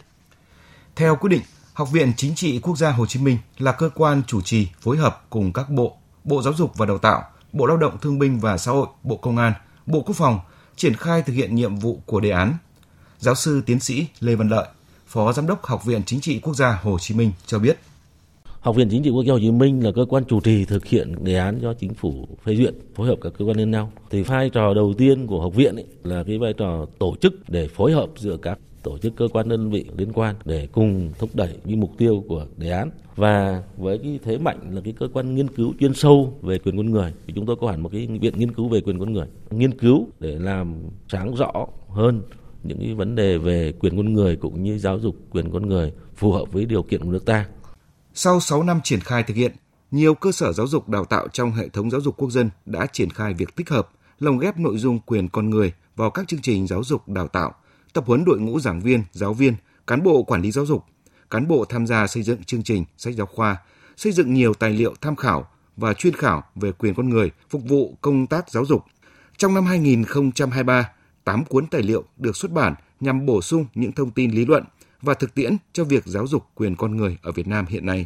Theo 0.95 1.15
quyết 1.15 1.29
định, 1.29 1.41
Học 1.73 1.91
viện 1.91 2.13
Chính 2.17 2.35
trị 2.35 2.59
Quốc 2.59 2.77
gia 2.77 2.91
Hồ 2.91 3.05
Chí 3.05 3.19
Minh 3.19 3.37
là 3.57 3.71
cơ 3.71 3.89
quan 3.95 4.21
chủ 4.27 4.41
trì 4.41 4.67
phối 4.81 4.97
hợp 4.97 5.25
cùng 5.29 5.53
các 5.53 5.69
bộ, 5.69 5.97
Bộ 6.23 6.41
Giáo 6.41 6.53
dục 6.53 6.77
và 6.77 6.85
Đào 6.85 6.97
tạo, 6.97 7.23
Bộ 7.53 7.65
Lao 7.65 7.77
động 7.77 7.97
Thương 8.01 8.19
binh 8.19 8.39
và 8.39 8.57
Xã 8.57 8.71
hội, 8.71 8.87
Bộ 9.03 9.17
Công 9.17 9.37
an, 9.37 9.53
Bộ 9.85 10.01
Quốc 10.01 10.15
phòng 10.15 10.39
triển 10.77 10.93
khai 10.93 11.21
thực 11.21 11.33
hiện 11.33 11.55
nhiệm 11.55 11.75
vụ 11.75 11.99
của 12.05 12.19
đề 12.19 12.29
án. 12.29 12.57
Giáo 13.19 13.35
sư 13.35 13.61
tiến 13.65 13.79
sĩ 13.79 14.07
Lê 14.19 14.35
Văn 14.35 14.49
Lợi, 14.49 14.67
Phó 15.07 15.33
Giám 15.33 15.47
đốc 15.47 15.65
Học 15.65 15.85
viện 15.85 16.01
Chính 16.05 16.21
trị 16.21 16.39
Quốc 16.39 16.53
gia 16.53 16.79
Hồ 16.83 16.99
Chí 16.99 17.15
Minh 17.15 17.31
cho 17.45 17.59
biết. 17.59 17.77
Học 18.59 18.75
viện 18.75 18.87
Chính 18.91 19.03
trị 19.03 19.09
Quốc 19.09 19.23
gia 19.23 19.33
Hồ 19.33 19.39
Chí 19.39 19.51
Minh 19.51 19.83
là 19.83 19.91
cơ 19.95 20.05
quan 20.09 20.23
chủ 20.25 20.41
trì 20.41 20.65
thực 20.65 20.85
hiện 20.85 21.23
đề 21.23 21.35
án 21.35 21.59
do 21.61 21.73
chính 21.73 21.93
phủ 21.93 22.27
phê 22.43 22.55
duyệt, 22.55 22.73
phối 22.95 23.07
hợp 23.07 23.15
các 23.21 23.33
cơ 23.39 23.45
quan 23.45 23.57
liên 23.57 23.71
nhau. 23.71 23.91
Thì 24.09 24.21
vai 24.21 24.49
trò 24.49 24.73
đầu 24.73 24.93
tiên 24.97 25.27
của 25.27 25.41
học 25.41 25.55
viện 25.55 25.75
ấy 25.75 25.85
là 26.03 26.23
cái 26.27 26.37
vai 26.37 26.53
trò 26.53 26.85
tổ 26.99 27.15
chức 27.21 27.33
để 27.49 27.67
phối 27.67 27.91
hợp 27.91 28.09
giữa 28.17 28.37
các 28.41 28.59
tổ 28.87 28.97
chức 28.97 29.15
cơ 29.15 29.27
quan 29.33 29.49
đơn 29.49 29.69
vị 29.69 29.85
liên 29.97 30.13
quan 30.13 30.35
để 30.45 30.67
cùng 30.71 31.11
thúc 31.19 31.29
đẩy 31.33 31.57
những 31.65 31.79
mục 31.79 31.91
tiêu 31.97 32.23
của 32.27 32.45
đề 32.57 32.71
án 32.71 32.89
và 33.15 33.63
với 33.77 33.97
cái 33.97 34.19
thế 34.23 34.37
mạnh 34.37 34.59
là 34.71 34.81
cái 34.83 34.93
cơ 34.99 35.07
quan 35.13 35.35
nghiên 35.35 35.47
cứu 35.47 35.73
chuyên 35.79 35.93
sâu 35.93 36.39
về 36.41 36.59
quyền 36.59 36.77
con 36.77 36.91
người 36.91 37.13
thì 37.27 37.33
chúng 37.35 37.45
tôi 37.45 37.55
có 37.61 37.67
hẳn 37.71 37.83
một 37.83 37.89
cái 37.91 38.07
viện 38.21 38.39
nghiên 38.39 38.53
cứu 38.53 38.67
về 38.67 38.81
quyền 38.81 38.99
con 38.99 39.13
người 39.13 39.27
nghiên 39.49 39.77
cứu 39.79 40.07
để 40.19 40.39
làm 40.39 40.75
sáng 41.09 41.35
rõ 41.35 41.51
hơn 41.89 42.21
những 42.63 42.79
cái 42.79 42.93
vấn 42.93 43.15
đề 43.15 43.37
về 43.37 43.73
quyền 43.79 43.97
con 43.97 44.13
người 44.13 44.35
cũng 44.35 44.63
như 44.63 44.79
giáo 44.79 44.99
dục 44.99 45.15
quyền 45.31 45.51
con 45.51 45.67
người 45.69 45.93
phù 46.15 46.31
hợp 46.31 46.45
với 46.51 46.65
điều 46.65 46.83
kiện 46.83 47.03
của 47.03 47.11
nước 47.11 47.25
ta. 47.25 47.45
Sau 48.13 48.39
6 48.39 48.63
năm 48.63 48.79
triển 48.83 48.99
khai 48.99 49.23
thực 49.23 49.37
hiện, 49.37 49.51
nhiều 49.91 50.13
cơ 50.13 50.31
sở 50.31 50.53
giáo 50.53 50.67
dục 50.67 50.89
đào 50.89 51.05
tạo 51.05 51.27
trong 51.27 51.51
hệ 51.51 51.67
thống 51.67 51.91
giáo 51.91 52.01
dục 52.01 52.15
quốc 52.17 52.29
dân 52.31 52.49
đã 52.65 52.87
triển 52.91 53.09
khai 53.09 53.33
việc 53.33 53.55
tích 53.55 53.69
hợp, 53.69 53.89
lồng 54.19 54.39
ghép 54.39 54.59
nội 54.59 54.77
dung 54.77 54.99
quyền 54.99 55.29
con 55.29 55.49
người 55.49 55.73
vào 55.95 56.09
các 56.09 56.27
chương 56.27 56.41
trình 56.41 56.67
giáo 56.67 56.83
dục 56.83 57.07
đào 57.07 57.27
tạo– 57.27 57.53
tập 57.93 58.03
huấn 58.07 58.25
đội 58.25 58.39
ngũ 58.39 58.59
giảng 58.59 58.81
viên, 58.81 59.03
giáo 59.11 59.33
viên, 59.33 59.55
cán 59.87 60.03
bộ 60.03 60.23
quản 60.23 60.41
lý 60.41 60.51
giáo 60.51 60.65
dục, 60.65 60.83
cán 61.29 61.47
bộ 61.47 61.65
tham 61.65 61.87
gia 61.87 62.07
xây 62.07 62.23
dựng 62.23 62.43
chương 62.43 62.63
trình 62.63 62.85
sách 62.97 63.15
giáo 63.15 63.27
khoa, 63.27 63.57
xây 63.97 64.11
dựng 64.11 64.33
nhiều 64.33 64.53
tài 64.53 64.69
liệu 64.69 64.93
tham 65.01 65.15
khảo 65.15 65.47
và 65.77 65.93
chuyên 65.93 66.13
khảo 66.13 66.43
về 66.55 66.71
quyền 66.71 66.95
con 66.95 67.09
người 67.09 67.31
phục 67.49 67.61
vụ 67.63 67.97
công 68.01 68.27
tác 68.27 68.49
giáo 68.49 68.65
dục. 68.65 68.83
Trong 69.37 69.53
năm 69.53 69.65
2023, 69.65 70.89
8 71.23 71.45
cuốn 71.45 71.67
tài 71.67 71.81
liệu 71.81 72.03
được 72.17 72.35
xuất 72.35 72.51
bản 72.51 72.75
nhằm 72.99 73.25
bổ 73.25 73.41
sung 73.41 73.65
những 73.75 73.91
thông 73.91 74.11
tin 74.11 74.31
lý 74.31 74.45
luận 74.45 74.63
và 75.01 75.13
thực 75.13 75.33
tiễn 75.33 75.57
cho 75.73 75.83
việc 75.83 76.05
giáo 76.05 76.27
dục 76.27 76.43
quyền 76.55 76.75
con 76.75 76.97
người 76.97 77.17
ở 77.21 77.31
Việt 77.31 77.47
Nam 77.47 77.65
hiện 77.65 77.85
nay. 77.85 78.05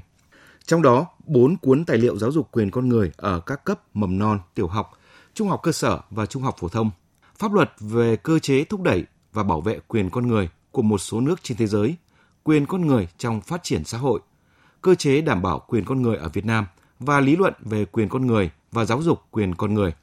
Trong 0.66 0.82
đó, 0.82 1.08
4 1.26 1.58
cuốn 1.58 1.86
tài 1.86 1.98
liệu 1.98 2.18
giáo 2.18 2.32
dục 2.32 2.48
quyền 2.52 2.72
con 2.72 2.90
người 2.90 3.12
ở 3.18 3.40
các 3.40 3.64
cấp 3.64 3.82
mầm 3.94 4.20
non, 4.20 4.40
tiểu 4.54 4.68
học, 4.68 4.92
trung 5.34 5.50
học 5.50 5.60
cơ 5.64 5.72
sở 5.72 6.00
và 6.10 6.26
trung 6.26 6.44
học 6.44 6.56
phổ 6.60 6.70
thông, 6.70 6.92
pháp 7.38 7.54
luật 7.54 7.72
về 7.80 8.16
cơ 8.16 8.40
chế 8.40 8.64
thúc 8.64 8.82
đẩy 8.82 9.06
và 9.34 9.44
bảo 9.44 9.62
vệ 9.62 9.80
quyền 9.88 10.10
con 10.10 10.28
người 10.28 10.50
của 10.72 10.82
một 10.82 10.98
số 10.98 11.22
nước 11.22 11.44
trên 11.44 11.58
thế 11.58 11.68
giới, 11.68 11.96
quyền 12.44 12.66
con 12.66 12.88
người 12.88 13.08
trong 13.18 13.42
phát 13.42 13.64
triển 13.64 13.84
xã 13.84 13.98
hội, 13.98 14.20
cơ 14.82 14.96
chế 14.96 15.22
đảm 15.22 15.42
bảo 15.42 15.60
quyền 15.68 15.86
con 15.86 16.02
người 16.02 16.18
ở 16.18 16.30
Việt 16.30 16.46
Nam 16.46 16.66
và 17.00 17.20
lý 17.20 17.36
luận 17.36 17.54
về 17.60 17.86
quyền 17.86 18.10
con 18.10 18.28
người 18.28 18.52
và 18.72 18.86
giáo 18.86 19.02
dục 19.02 19.22
quyền 19.32 19.56
con 19.56 19.74
người. 19.74 19.94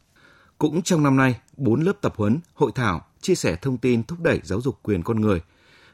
Cũng 0.58 0.82
trong 0.82 1.02
năm 1.02 1.16
nay, 1.16 1.40
4 1.56 1.80
lớp 1.80 1.92
tập 2.00 2.14
huấn, 2.16 2.38
hội 2.54 2.72
thảo, 2.74 3.06
chia 3.20 3.34
sẻ 3.34 3.56
thông 3.56 3.78
tin 3.78 4.02
thúc 4.02 4.20
đẩy 4.20 4.40
giáo 4.44 4.60
dục 4.60 4.78
quyền 4.82 5.02
con 5.02 5.20
người, 5.20 5.40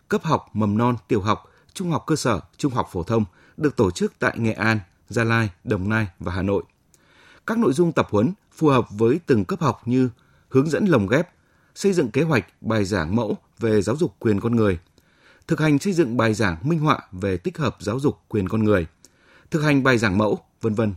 cấp 0.09 0.25
học 0.25 0.47
mầm 0.53 0.79
non, 0.79 0.97
tiểu 1.09 1.21
học, 1.21 1.45
trung 1.75 1.91
học 1.91 2.05
cơ 2.07 2.17
sở, 2.17 2.41
trung 2.57 2.73
học 2.73 2.89
phổ 2.93 3.03
thông 3.03 3.25
được 3.57 3.77
tổ 3.77 3.91
chức 3.91 4.13
tại 4.19 4.39
Nghệ 4.39 4.53
An, 4.53 4.81
Gia 5.09 5.25
Lai, 5.25 5.51
Đồng 5.65 5.89
Nai 5.89 6.07
và 6.19 6.33
Hà 6.33 6.43
Nội. 6.43 6.63
Các 7.47 7.59
nội 7.59 7.73
dung 7.73 7.93
tập 7.93 8.09
huấn 8.11 8.33
phù 8.53 8.69
hợp 8.69 8.87
với 8.91 9.21
từng 9.27 9.45
cấp 9.45 9.61
học 9.61 9.83
như 9.85 10.11
hướng 10.49 10.71
dẫn 10.71 10.87
lồng 10.87 11.07
ghép 11.07 11.29
xây 11.75 11.93
dựng 11.93 12.11
kế 12.11 12.23
hoạch 12.23 12.47
bài 12.61 12.85
giảng 12.85 13.17
mẫu 13.17 13.37
về 13.59 13.83
giáo 13.83 13.97
dục 13.97 14.15
quyền 14.19 14.41
con 14.41 14.57
người, 14.57 14.79
thực 15.49 15.61
hành 15.61 15.79
xây 15.79 15.93
dựng 15.93 16.17
bài 16.17 16.35
giảng 16.35 16.57
minh 16.63 16.79
họa 16.79 17.01
về 17.13 17.37
tích 17.37 17.59
hợp 17.59 17.77
giáo 17.81 18.01
dục 18.01 18.19
quyền 18.29 18.49
con 18.49 18.65
người, 18.65 18.87
thực 19.51 19.63
hành 19.63 19.83
bài 19.83 19.99
giảng 19.99 20.19
mẫu, 20.19 20.39
vân 20.61 20.75
vân. 20.75 20.95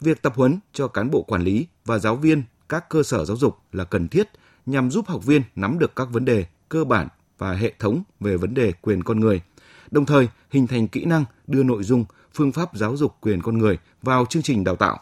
Việc 0.00 0.22
tập 0.22 0.32
huấn 0.36 0.58
cho 0.72 0.88
cán 0.88 1.10
bộ 1.10 1.22
quản 1.22 1.42
lý 1.42 1.66
và 1.84 1.98
giáo 1.98 2.16
viên 2.16 2.42
các 2.68 2.88
cơ 2.88 3.02
sở 3.02 3.24
giáo 3.24 3.36
dục 3.36 3.56
là 3.72 3.84
cần 3.84 4.08
thiết 4.08 4.28
nhằm 4.66 4.90
giúp 4.90 5.06
học 5.08 5.24
viên 5.24 5.42
nắm 5.56 5.78
được 5.78 5.96
các 5.96 6.08
vấn 6.10 6.24
đề 6.24 6.46
cơ 6.68 6.84
bản 6.84 7.08
và 7.38 7.52
hệ 7.52 7.72
thống 7.78 8.02
về 8.20 8.36
vấn 8.36 8.54
đề 8.54 8.72
quyền 8.72 9.02
con 9.02 9.20
người, 9.20 9.42
đồng 9.90 10.06
thời 10.06 10.28
hình 10.50 10.66
thành 10.66 10.88
kỹ 10.88 11.04
năng 11.04 11.24
đưa 11.46 11.62
nội 11.62 11.84
dung, 11.84 12.04
phương 12.34 12.52
pháp 12.52 12.76
giáo 12.76 12.96
dục 12.96 13.16
quyền 13.20 13.42
con 13.42 13.58
người 13.58 13.78
vào 14.02 14.26
chương 14.26 14.42
trình 14.42 14.64
đào 14.64 14.76
tạo 14.76 15.00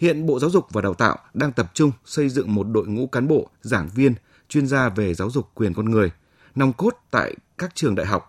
Hiện 0.00 0.26
Bộ 0.26 0.38
Giáo 0.38 0.50
dục 0.50 0.64
và 0.72 0.80
Đào 0.80 0.94
tạo 0.94 1.16
đang 1.34 1.52
tập 1.52 1.66
trung 1.74 1.92
xây 2.04 2.28
dựng 2.28 2.54
một 2.54 2.66
đội 2.68 2.86
ngũ 2.86 3.06
cán 3.06 3.28
bộ, 3.28 3.46
giảng 3.60 3.88
viên, 3.94 4.14
chuyên 4.48 4.66
gia 4.66 4.88
về 4.88 5.14
giáo 5.14 5.30
dục 5.30 5.46
quyền 5.54 5.74
con 5.74 5.90
người, 5.90 6.10
nòng 6.54 6.72
cốt 6.72 6.90
tại 7.10 7.34
các 7.58 7.74
trường 7.74 7.94
đại 7.94 8.06
học. 8.06 8.28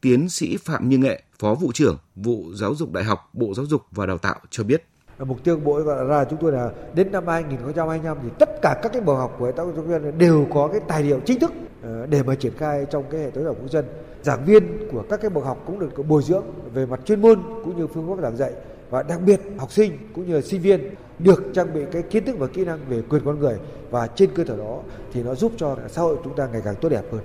Tiến 0.00 0.28
sĩ 0.28 0.56
Phạm 0.56 0.88
Như 0.88 0.98
Nghệ, 0.98 1.22
Phó 1.38 1.54
vụ 1.54 1.72
trưởng 1.74 1.98
vụ 2.16 2.44
Giáo 2.54 2.74
dục 2.74 2.92
Đại 2.92 3.04
học 3.04 3.30
Bộ 3.32 3.54
Giáo 3.54 3.66
dục 3.66 3.82
và 3.90 4.06
Đào 4.06 4.18
tạo 4.18 4.36
cho 4.50 4.64
biết. 4.64 4.84
Mục 5.18 5.44
tiêu 5.44 5.60
Bộ 5.64 5.80
gọi 5.80 6.04
ra 6.04 6.24
chúng 6.24 6.38
tôi 6.42 6.52
là 6.52 6.70
đến 6.94 7.12
năm 7.12 7.26
2025 7.26 8.16
thì 8.22 8.28
tất 8.38 8.62
cả 8.62 8.80
các 8.82 8.92
cái 8.92 9.02
bậc 9.02 9.16
học 9.16 9.36
của 9.38 9.52
giáo 9.56 9.72
dục 9.76 9.86
viên 9.86 10.18
đều 10.18 10.46
có 10.54 10.68
cái 10.68 10.80
tài 10.88 11.02
liệu 11.02 11.20
chính 11.26 11.40
thức 11.40 11.52
ờ, 11.82 12.06
để 12.06 12.22
mà 12.22 12.34
triển 12.34 12.52
khai 12.58 12.86
trong 12.90 13.04
cái 13.10 13.20
hệ 13.20 13.30
thống 13.30 13.44
giáo 13.44 13.52
dục 13.52 13.62
quốc 13.62 13.70
dân. 13.70 13.84
Giảng 14.22 14.44
viên 14.44 14.88
của 14.92 15.04
các 15.10 15.20
cái 15.20 15.30
bậc 15.30 15.44
học 15.44 15.62
cũng 15.66 15.78
được 15.78 16.06
bồi 16.08 16.22
dưỡng 16.22 16.44
về 16.74 16.86
mặt 16.86 17.00
chuyên 17.04 17.22
môn 17.22 17.42
cũng 17.64 17.78
như 17.78 17.86
phương 17.86 18.08
pháp 18.08 18.22
giảng 18.22 18.36
dạy 18.36 18.52
và 18.92 19.02
đặc 19.02 19.20
biệt 19.26 19.40
học 19.58 19.72
sinh 19.72 19.98
cũng 20.14 20.26
như 20.26 20.34
là 20.34 20.40
sinh 20.40 20.62
viên 20.62 20.94
được 21.18 21.42
trang 21.54 21.74
bị 21.74 21.80
cái 21.92 22.02
kiến 22.02 22.24
thức 22.24 22.36
và 22.38 22.46
kỹ 22.46 22.64
năng 22.64 22.88
về 22.88 23.02
quyền 23.08 23.24
con 23.24 23.38
người 23.38 23.58
và 23.90 24.06
trên 24.06 24.30
cơ 24.34 24.44
sở 24.48 24.56
đó 24.56 24.82
thì 25.12 25.22
nó 25.22 25.34
giúp 25.34 25.52
cho 25.56 25.76
xã 25.88 26.02
hội 26.02 26.16
chúng 26.24 26.36
ta 26.36 26.46
ngày 26.46 26.62
càng 26.64 26.74
tốt 26.80 26.88
đẹp 26.88 27.02
hơn. 27.12 27.20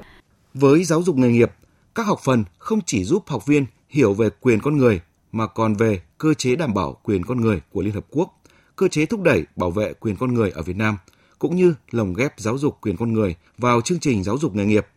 Với 0.53 0.83
giáo 0.83 1.03
dục 1.03 1.15
nghề 1.15 1.29
nghiệp, 1.29 1.51
các 1.95 2.05
học 2.05 2.19
phần 2.23 2.43
không 2.57 2.79
chỉ 2.85 3.03
giúp 3.03 3.23
học 3.27 3.45
viên 3.45 3.65
hiểu 3.89 4.13
về 4.13 4.29
quyền 4.41 4.59
con 4.59 4.77
người 4.77 5.01
mà 5.31 5.47
còn 5.47 5.73
về 5.73 6.01
cơ 6.17 6.33
chế 6.33 6.55
đảm 6.55 6.73
bảo 6.73 6.97
quyền 7.03 7.23
con 7.25 7.41
người 7.41 7.61
của 7.71 7.81
Liên 7.81 7.93
Hợp 7.93 8.05
Quốc, 8.11 8.41
cơ 8.75 8.87
chế 8.87 9.05
thúc 9.05 9.21
đẩy 9.21 9.45
bảo 9.55 9.71
vệ 9.71 9.93
quyền 9.93 10.15
con 10.15 10.33
người 10.33 10.51
ở 10.51 10.61
Việt 10.61 10.75
Nam, 10.75 10.97
cũng 11.39 11.55
như 11.55 11.73
lồng 11.91 12.13
ghép 12.13 12.33
giáo 12.37 12.57
dục 12.57 12.77
quyền 12.81 12.97
con 12.97 13.13
người 13.13 13.35
vào 13.57 13.81
chương 13.81 13.99
trình 13.99 14.23
giáo 14.23 14.37
dục 14.37 14.55
nghề 14.55 14.65
nghiệp 14.65 14.87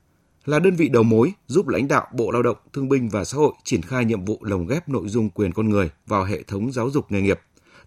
là 0.45 0.59
đơn 0.59 0.77
vị 0.77 0.89
đầu 0.89 1.03
mối 1.03 1.33
giúp 1.47 1.69
lãnh 1.69 1.89
đạo 1.89 2.07
Bộ 2.13 2.31
Lao 2.31 2.43
động, 2.43 2.57
Thương 2.73 2.89
binh 2.89 3.09
và 3.09 3.25
Xã 3.25 3.39
hội 3.39 3.53
triển 3.65 3.83
khai 3.83 4.05
nhiệm 4.05 4.25
vụ 4.25 4.39
lồng 4.41 4.67
ghép 4.67 4.89
nội 4.89 5.09
dung 5.09 5.31
quyền 5.31 5.53
con 5.53 5.69
người 5.69 5.91
vào 6.07 6.25
hệ 6.25 6.43
thống 6.43 6.73
giáo 6.73 6.91
dục 6.91 7.13
nghề 7.13 7.21
nghiệp. 7.21 7.41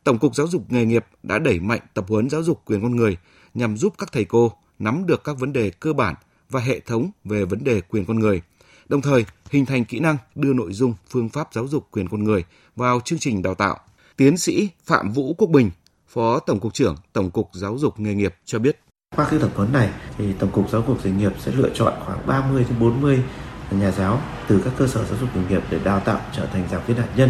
Tổng 0.03 0.19
cục 0.19 0.35
Giáo 0.35 0.47
dục 0.47 0.71
nghề 0.71 0.85
nghiệp 0.85 1.05
đã 1.23 1.39
đẩy 1.39 1.59
mạnh 1.59 1.81
tập 1.93 2.05
huấn 2.07 2.29
giáo 2.29 2.43
dục 2.43 2.61
quyền 2.65 2.81
con 2.81 2.95
người 2.95 3.17
nhằm 3.53 3.77
giúp 3.77 3.93
các 3.97 4.11
thầy 4.11 4.25
cô 4.25 4.51
nắm 4.79 5.05
được 5.05 5.23
các 5.23 5.39
vấn 5.39 5.53
đề 5.53 5.69
cơ 5.69 5.93
bản 5.93 6.15
và 6.49 6.59
hệ 6.59 6.79
thống 6.79 7.11
về 7.23 7.45
vấn 7.45 7.63
đề 7.63 7.81
quyền 7.81 8.05
con 8.05 8.19
người, 8.19 8.41
đồng 8.89 9.01
thời 9.01 9.25
hình 9.49 9.65
thành 9.65 9.85
kỹ 9.85 9.99
năng 9.99 10.17
đưa 10.35 10.53
nội 10.53 10.73
dung 10.73 10.93
phương 11.09 11.29
pháp 11.29 11.49
giáo 11.53 11.67
dục 11.67 11.87
quyền 11.91 12.09
con 12.09 12.23
người 12.23 12.43
vào 12.75 12.99
chương 12.99 13.19
trình 13.19 13.41
đào 13.41 13.55
tạo. 13.55 13.79
Tiến 14.17 14.37
sĩ 14.37 14.69
Phạm 14.85 15.11
Vũ 15.11 15.33
Quốc 15.37 15.47
Bình, 15.47 15.71
Phó 16.07 16.39
Tổng 16.39 16.59
cục 16.59 16.73
trưởng 16.73 16.95
Tổng 17.13 17.31
cục 17.31 17.49
Giáo 17.53 17.77
dục 17.77 17.99
nghề 17.99 18.13
nghiệp 18.15 18.35
cho 18.45 18.59
biết. 18.59 18.82
Qua 19.15 19.27
cái 19.29 19.39
tập 19.39 19.49
huấn 19.55 19.71
này 19.71 19.89
thì 20.17 20.33
Tổng 20.33 20.51
cục 20.51 20.69
Giáo 20.69 20.83
dục 20.87 21.05
nghề 21.05 21.11
nghiệp 21.11 21.31
sẽ 21.39 21.51
lựa 21.51 21.69
chọn 21.73 21.93
khoảng 22.05 22.27
30 22.27 22.65
đến 22.69 22.79
40 22.79 23.23
nhà 23.71 23.91
giáo 23.91 24.21
từ 24.47 24.61
các 24.65 24.73
cơ 24.77 24.87
sở 24.87 25.05
giáo 25.05 25.17
dục 25.19 25.29
nghề 25.35 25.41
nghiệp 25.49 25.63
để 25.69 25.79
đào 25.83 25.99
tạo 25.99 26.21
trở 26.35 26.45
thành 26.45 26.67
giảng 26.71 26.81
viên 26.87 26.97
hạt 26.97 27.07
nhân, 27.15 27.29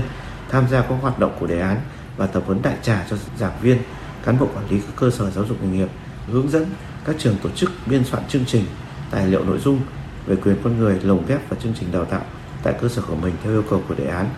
tham 0.50 0.68
gia 0.72 0.82
các 0.82 0.96
hoạt 1.02 1.20
động 1.20 1.38
của 1.40 1.48
đề 1.48 1.60
án 1.60 1.78
và 2.18 2.28
tập 2.28 2.44
huấn 2.46 2.62
đại 2.62 2.78
trà 2.82 3.08
cho 3.10 3.18
giảng 3.40 3.60
viên, 3.62 3.78
cán 4.24 4.40
bộ 4.40 4.48
quản 4.56 4.70
lý 4.70 4.80
các 4.80 4.94
cơ 4.96 5.12
sở 5.12 5.32
giáo 5.32 5.46
dục 5.46 5.58
nghề 5.64 5.70
nghiệp, 5.70 5.90
hướng 6.28 6.50
dẫn 6.50 6.66
các 7.06 7.16
trường 7.20 7.36
tổ 7.44 7.50
chức 7.50 7.72
biên 7.86 8.06
soạn 8.06 8.24
chương 8.28 8.46
trình, 8.46 8.66
tài 9.12 9.28
liệu 9.28 9.46
nội 9.46 9.60
dung 9.60 9.82
về 10.26 10.36
quyền 10.36 10.56
con 10.64 10.78
người 10.78 11.00
lồng 11.04 11.26
ghép 11.28 11.50
vào 11.50 11.60
chương 11.64 11.74
trình 11.80 11.92
đào 11.92 12.06
tạo 12.06 12.26
tại 12.64 12.76
cơ 12.82 12.88
sở 12.88 13.02
của 13.08 13.16
mình 13.16 13.34
theo 13.44 13.54
yêu 13.54 13.64
cầu 13.70 13.84
của 13.88 13.96
đề 13.96 14.08
án. 14.08 14.30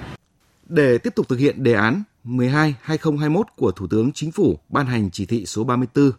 Để 0.69 0.97
tiếp 0.97 1.15
tục 1.15 1.29
thực 1.29 1.39
hiện 1.39 1.63
đề 1.63 1.73
án 1.73 2.03
12-2021 2.25 3.43
của 3.55 3.71
Thủ 3.71 3.87
tướng 3.87 4.11
Chính 4.11 4.31
phủ 4.31 4.59
ban 4.69 4.85
hành 4.85 5.09
chỉ 5.11 5.25
thị 5.25 5.45
số 5.45 5.63
34 5.63 6.11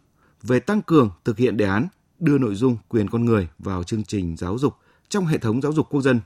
về 0.46 0.60
tăng 0.60 0.82
cường 0.82 1.10
thực 1.24 1.38
hiện 1.38 1.56
đề 1.56 1.66
án 1.66 1.88
đưa 2.18 2.38
nội 2.38 2.54
dung 2.54 2.76
quyền 2.88 3.08
con 3.10 3.24
người 3.24 3.48
vào 3.58 3.82
chương 3.82 4.04
trình 4.04 4.36
giáo 4.36 4.58
dục 4.58 4.74
trong 5.08 5.26
hệ 5.26 5.38
thống 5.38 5.62
giáo 5.62 5.72
dục 5.72 5.86
quốc 5.90 6.00
dân. 6.00 6.20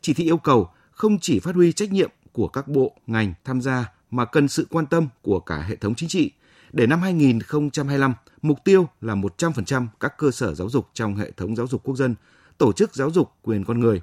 Chỉ 0.00 0.14
thị 0.14 0.24
yêu 0.24 0.36
cầu 0.36 0.70
không 0.90 1.18
chỉ 1.18 1.40
phát 1.40 1.54
huy 1.54 1.72
trách 1.72 1.92
nhiệm 1.92 2.10
của 2.32 2.48
các 2.48 2.68
bộ, 2.68 2.96
ngành 3.06 3.34
tham 3.44 3.60
gia 3.60 3.92
mà 4.10 4.24
cần 4.24 4.48
sự 4.48 4.66
quan 4.70 4.86
tâm 4.86 5.08
của 5.22 5.40
cả 5.40 5.62
hệ 5.62 5.76
thống 5.76 5.94
chính 5.94 6.08
trị, 6.08 6.30
Để 6.72 6.86
năm 6.86 7.02
2025, 7.02 8.14
mục 8.42 8.58
tiêu 8.64 8.88
là 9.00 9.14
100% 9.14 9.86
các 10.00 10.18
cơ 10.18 10.30
sở 10.30 10.54
giáo 10.54 10.68
dục 10.68 10.88
trong 10.94 11.16
hệ 11.16 11.30
thống 11.30 11.56
giáo 11.56 11.66
dục 11.66 11.82
quốc 11.84 11.96
dân 11.96 12.14
tổ 12.58 12.72
chức 12.72 12.94
giáo 12.94 13.10
dục 13.10 13.30
quyền 13.42 13.64
con 13.64 13.80
người. 13.80 14.02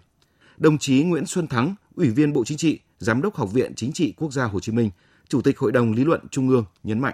Đồng 0.57 0.77
chí 0.77 1.03
Nguyễn 1.03 1.25
Xuân 1.25 1.47
Thắng, 1.47 1.75
Ủy 1.95 2.09
viên 2.09 2.33
Bộ 2.33 2.43
Chính 2.45 2.57
trị, 2.57 2.79
Giám 2.99 3.21
đốc 3.21 3.35
Học 3.35 3.53
viện 3.53 3.73
Chính 3.75 3.91
trị 3.91 4.13
Quốc 4.17 4.33
gia 4.33 4.45
Hồ 4.45 4.59
Chí 4.59 4.71
Minh, 4.71 4.89
Chủ 5.27 5.41
tịch 5.41 5.59
Hội 5.59 5.71
đồng 5.71 5.93
Lý 5.93 6.03
luận 6.03 6.21
Trung 6.31 6.49
ương 6.49 6.65
nhấn 6.83 6.99
mạnh. 6.99 7.13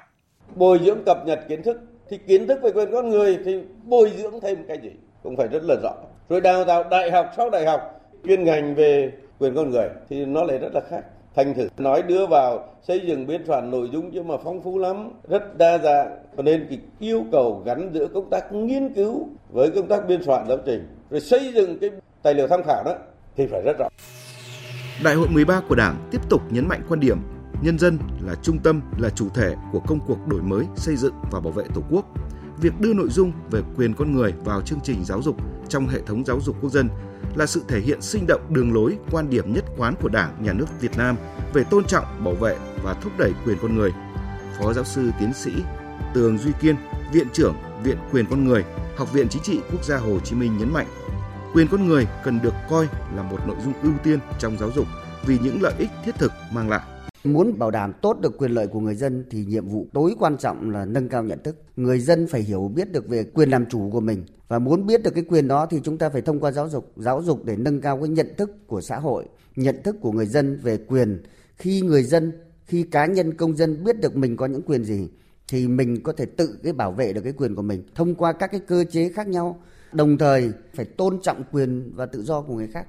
Bồi 0.55 0.79
dưỡng 0.85 1.03
cập 1.05 1.17
nhật 1.25 1.39
kiến 1.49 1.63
thức 1.63 1.77
thì 2.13 2.19
kiến 2.27 2.47
thức 2.47 2.59
về 2.63 2.71
quyền 2.71 2.91
con 2.91 3.09
người 3.09 3.39
thì 3.45 3.59
bồi 3.83 4.11
dưỡng 4.17 4.39
thêm 4.41 4.63
cái 4.67 4.77
gì 4.83 4.89
cũng 5.23 5.37
phải 5.37 5.47
rất 5.47 5.63
là 5.63 5.75
rõ. 5.83 5.93
Rồi 6.29 6.41
đào 6.41 6.65
tạo 6.65 6.83
đại 6.91 7.11
học 7.11 7.31
sau 7.37 7.49
đại 7.49 7.65
học 7.65 8.01
chuyên 8.25 8.43
ngành 8.43 8.75
về 8.75 9.11
quyền 9.39 9.55
con 9.55 9.69
người 9.69 9.89
thì 10.09 10.25
nó 10.25 10.43
lại 10.43 10.57
rất 10.57 10.69
là 10.73 10.81
khác. 10.89 11.01
Thành 11.35 11.53
thử 11.53 11.67
nói 11.77 12.01
đưa 12.01 12.27
vào 12.27 12.75
xây 12.81 12.99
dựng 13.07 13.27
biên 13.27 13.45
soạn 13.47 13.71
nội 13.71 13.89
dung 13.91 14.09
nhưng 14.13 14.27
mà 14.27 14.35
phong 14.43 14.63
phú 14.63 14.79
lắm, 14.79 15.09
rất 15.27 15.57
đa 15.57 15.77
dạng. 15.77 16.17
Cho 16.37 16.43
nên 16.43 16.65
cái 16.69 16.79
yêu 16.99 17.23
cầu 17.31 17.61
gắn 17.65 17.89
giữa 17.93 18.07
công 18.07 18.29
tác 18.29 18.53
nghiên 18.53 18.93
cứu 18.93 19.27
với 19.49 19.69
công 19.69 19.87
tác 19.87 20.07
biên 20.07 20.23
soạn 20.23 20.45
giáo 20.47 20.57
trình 20.65 20.87
rồi 21.09 21.19
xây 21.21 21.53
dựng 21.53 21.79
cái 21.79 21.89
tài 22.23 22.33
liệu 22.33 22.47
tham 22.47 22.61
khảo 22.63 22.83
đó 22.85 22.95
thì 23.35 23.47
phải 23.47 23.61
rất 23.65 23.77
rõ. 23.79 23.87
Đại 25.03 25.15
hội 25.15 25.27
13 25.31 25.61
của 25.69 25.75
Đảng 25.75 25.95
tiếp 26.11 26.21
tục 26.29 26.41
nhấn 26.51 26.67
mạnh 26.67 26.81
quan 26.89 26.99
điểm 26.99 27.17
nhân 27.63 27.79
dân 27.79 27.97
là 28.19 28.35
trung 28.35 28.59
tâm, 28.59 28.81
là 28.97 29.09
chủ 29.09 29.29
thể 29.29 29.55
của 29.71 29.79
công 29.79 29.99
cuộc 30.07 30.27
đổi 30.27 30.41
mới, 30.41 30.65
xây 30.75 30.95
dựng 30.95 31.13
và 31.31 31.39
bảo 31.39 31.51
vệ 31.51 31.63
Tổ 31.73 31.81
quốc. 31.89 32.05
Việc 32.61 32.79
đưa 32.79 32.93
nội 32.93 33.09
dung 33.09 33.31
về 33.51 33.61
quyền 33.75 33.93
con 33.93 34.15
người 34.15 34.33
vào 34.45 34.61
chương 34.61 34.79
trình 34.83 35.05
giáo 35.05 35.21
dục 35.21 35.37
trong 35.69 35.87
hệ 35.87 36.01
thống 36.05 36.25
giáo 36.25 36.39
dục 36.41 36.55
quốc 36.61 36.71
dân 36.71 36.89
là 37.35 37.45
sự 37.45 37.63
thể 37.67 37.79
hiện 37.79 38.01
sinh 38.01 38.25
động 38.27 38.41
đường 38.49 38.73
lối, 38.73 38.97
quan 39.11 39.29
điểm 39.29 39.53
nhất 39.53 39.65
quán 39.77 39.95
của 40.01 40.09
Đảng, 40.09 40.43
Nhà 40.43 40.53
nước 40.53 40.65
Việt 40.81 40.97
Nam 40.97 41.15
về 41.53 41.63
tôn 41.63 41.85
trọng, 41.85 42.23
bảo 42.23 42.33
vệ 42.33 42.57
và 42.83 42.93
thúc 42.93 43.11
đẩy 43.17 43.31
quyền 43.45 43.57
con 43.61 43.75
người. 43.75 43.91
Phó 44.59 44.73
giáo 44.73 44.83
sư 44.83 45.11
tiến 45.19 45.33
sĩ 45.33 45.51
Tường 46.13 46.37
Duy 46.37 46.51
Kiên, 46.61 46.75
Viện 47.13 47.27
trưởng 47.33 47.55
Viện 47.83 47.97
Quyền 48.11 48.25
Con 48.25 48.47
Người, 48.47 48.63
Học 48.97 49.13
viện 49.13 49.27
Chính 49.29 49.43
trị 49.43 49.59
Quốc 49.71 49.83
gia 49.83 49.97
Hồ 49.97 50.19
Chí 50.19 50.35
Minh 50.35 50.57
nhấn 50.57 50.73
mạnh, 50.73 50.87
quyền 51.53 51.67
con 51.67 51.87
người 51.87 52.07
cần 52.23 52.39
được 52.41 52.53
coi 52.69 52.87
là 53.15 53.23
một 53.23 53.47
nội 53.47 53.57
dung 53.63 53.73
ưu 53.83 53.93
tiên 54.03 54.19
trong 54.39 54.57
giáo 54.57 54.71
dục 54.75 54.87
vì 55.25 55.39
những 55.39 55.61
lợi 55.61 55.73
ích 55.77 55.89
thiết 56.05 56.15
thực 56.19 56.31
mang 56.51 56.69
lại. 56.69 56.81
Muốn 57.23 57.59
bảo 57.59 57.71
đảm 57.71 57.93
tốt 58.01 58.19
được 58.21 58.37
quyền 58.37 58.51
lợi 58.51 58.67
của 58.67 58.79
người 58.79 58.95
dân 58.95 59.25
thì 59.29 59.45
nhiệm 59.45 59.67
vụ 59.67 59.87
tối 59.93 60.15
quan 60.19 60.37
trọng 60.37 60.69
là 60.69 60.85
nâng 60.85 61.09
cao 61.09 61.23
nhận 61.23 61.43
thức. 61.43 61.55
Người 61.75 61.99
dân 61.99 62.27
phải 62.27 62.41
hiểu 62.41 62.71
biết 62.75 62.91
được 62.91 63.07
về 63.07 63.23
quyền 63.23 63.49
làm 63.49 63.65
chủ 63.65 63.89
của 63.91 63.99
mình 63.99 64.25
và 64.47 64.59
muốn 64.59 64.85
biết 64.85 65.03
được 65.03 65.11
cái 65.15 65.23
quyền 65.23 65.47
đó 65.47 65.65
thì 65.65 65.77
chúng 65.83 65.97
ta 65.97 66.09
phải 66.09 66.21
thông 66.21 66.39
qua 66.39 66.51
giáo 66.51 66.69
dục, 66.69 66.91
giáo 66.95 67.21
dục 67.23 67.45
để 67.45 67.55
nâng 67.57 67.81
cao 67.81 67.97
cái 67.97 68.09
nhận 68.09 68.27
thức 68.37 68.67
của 68.67 68.81
xã 68.81 68.99
hội, 68.99 69.25
nhận 69.55 69.83
thức 69.83 69.95
của 70.01 70.11
người 70.11 70.25
dân 70.25 70.59
về 70.63 70.77
quyền. 70.77 71.23
Khi 71.57 71.81
người 71.81 72.03
dân, 72.03 72.31
khi 72.65 72.83
cá 72.83 73.05
nhân 73.05 73.33
công 73.33 73.55
dân 73.55 73.83
biết 73.83 73.99
được 74.01 74.15
mình 74.15 74.37
có 74.37 74.45
những 74.45 74.61
quyền 74.61 74.83
gì 74.83 75.07
thì 75.47 75.67
mình 75.67 76.03
có 76.03 76.13
thể 76.13 76.25
tự 76.25 76.59
cái 76.63 76.73
bảo 76.73 76.91
vệ 76.91 77.13
được 77.13 77.21
cái 77.21 77.33
quyền 77.33 77.55
của 77.55 77.61
mình 77.61 77.83
thông 77.95 78.15
qua 78.15 78.33
các 78.33 78.51
cái 78.51 78.59
cơ 78.67 78.83
chế 78.91 79.09
khác 79.09 79.27
nhau. 79.27 79.61
Đồng 79.93 80.17
thời 80.17 80.51
phải 80.73 80.85
tôn 80.85 81.19
trọng 81.21 81.43
quyền 81.51 81.91
và 81.95 82.05
tự 82.05 82.23
do 82.23 82.41
của 82.41 82.55
người 82.55 82.67
khác. 82.67 82.87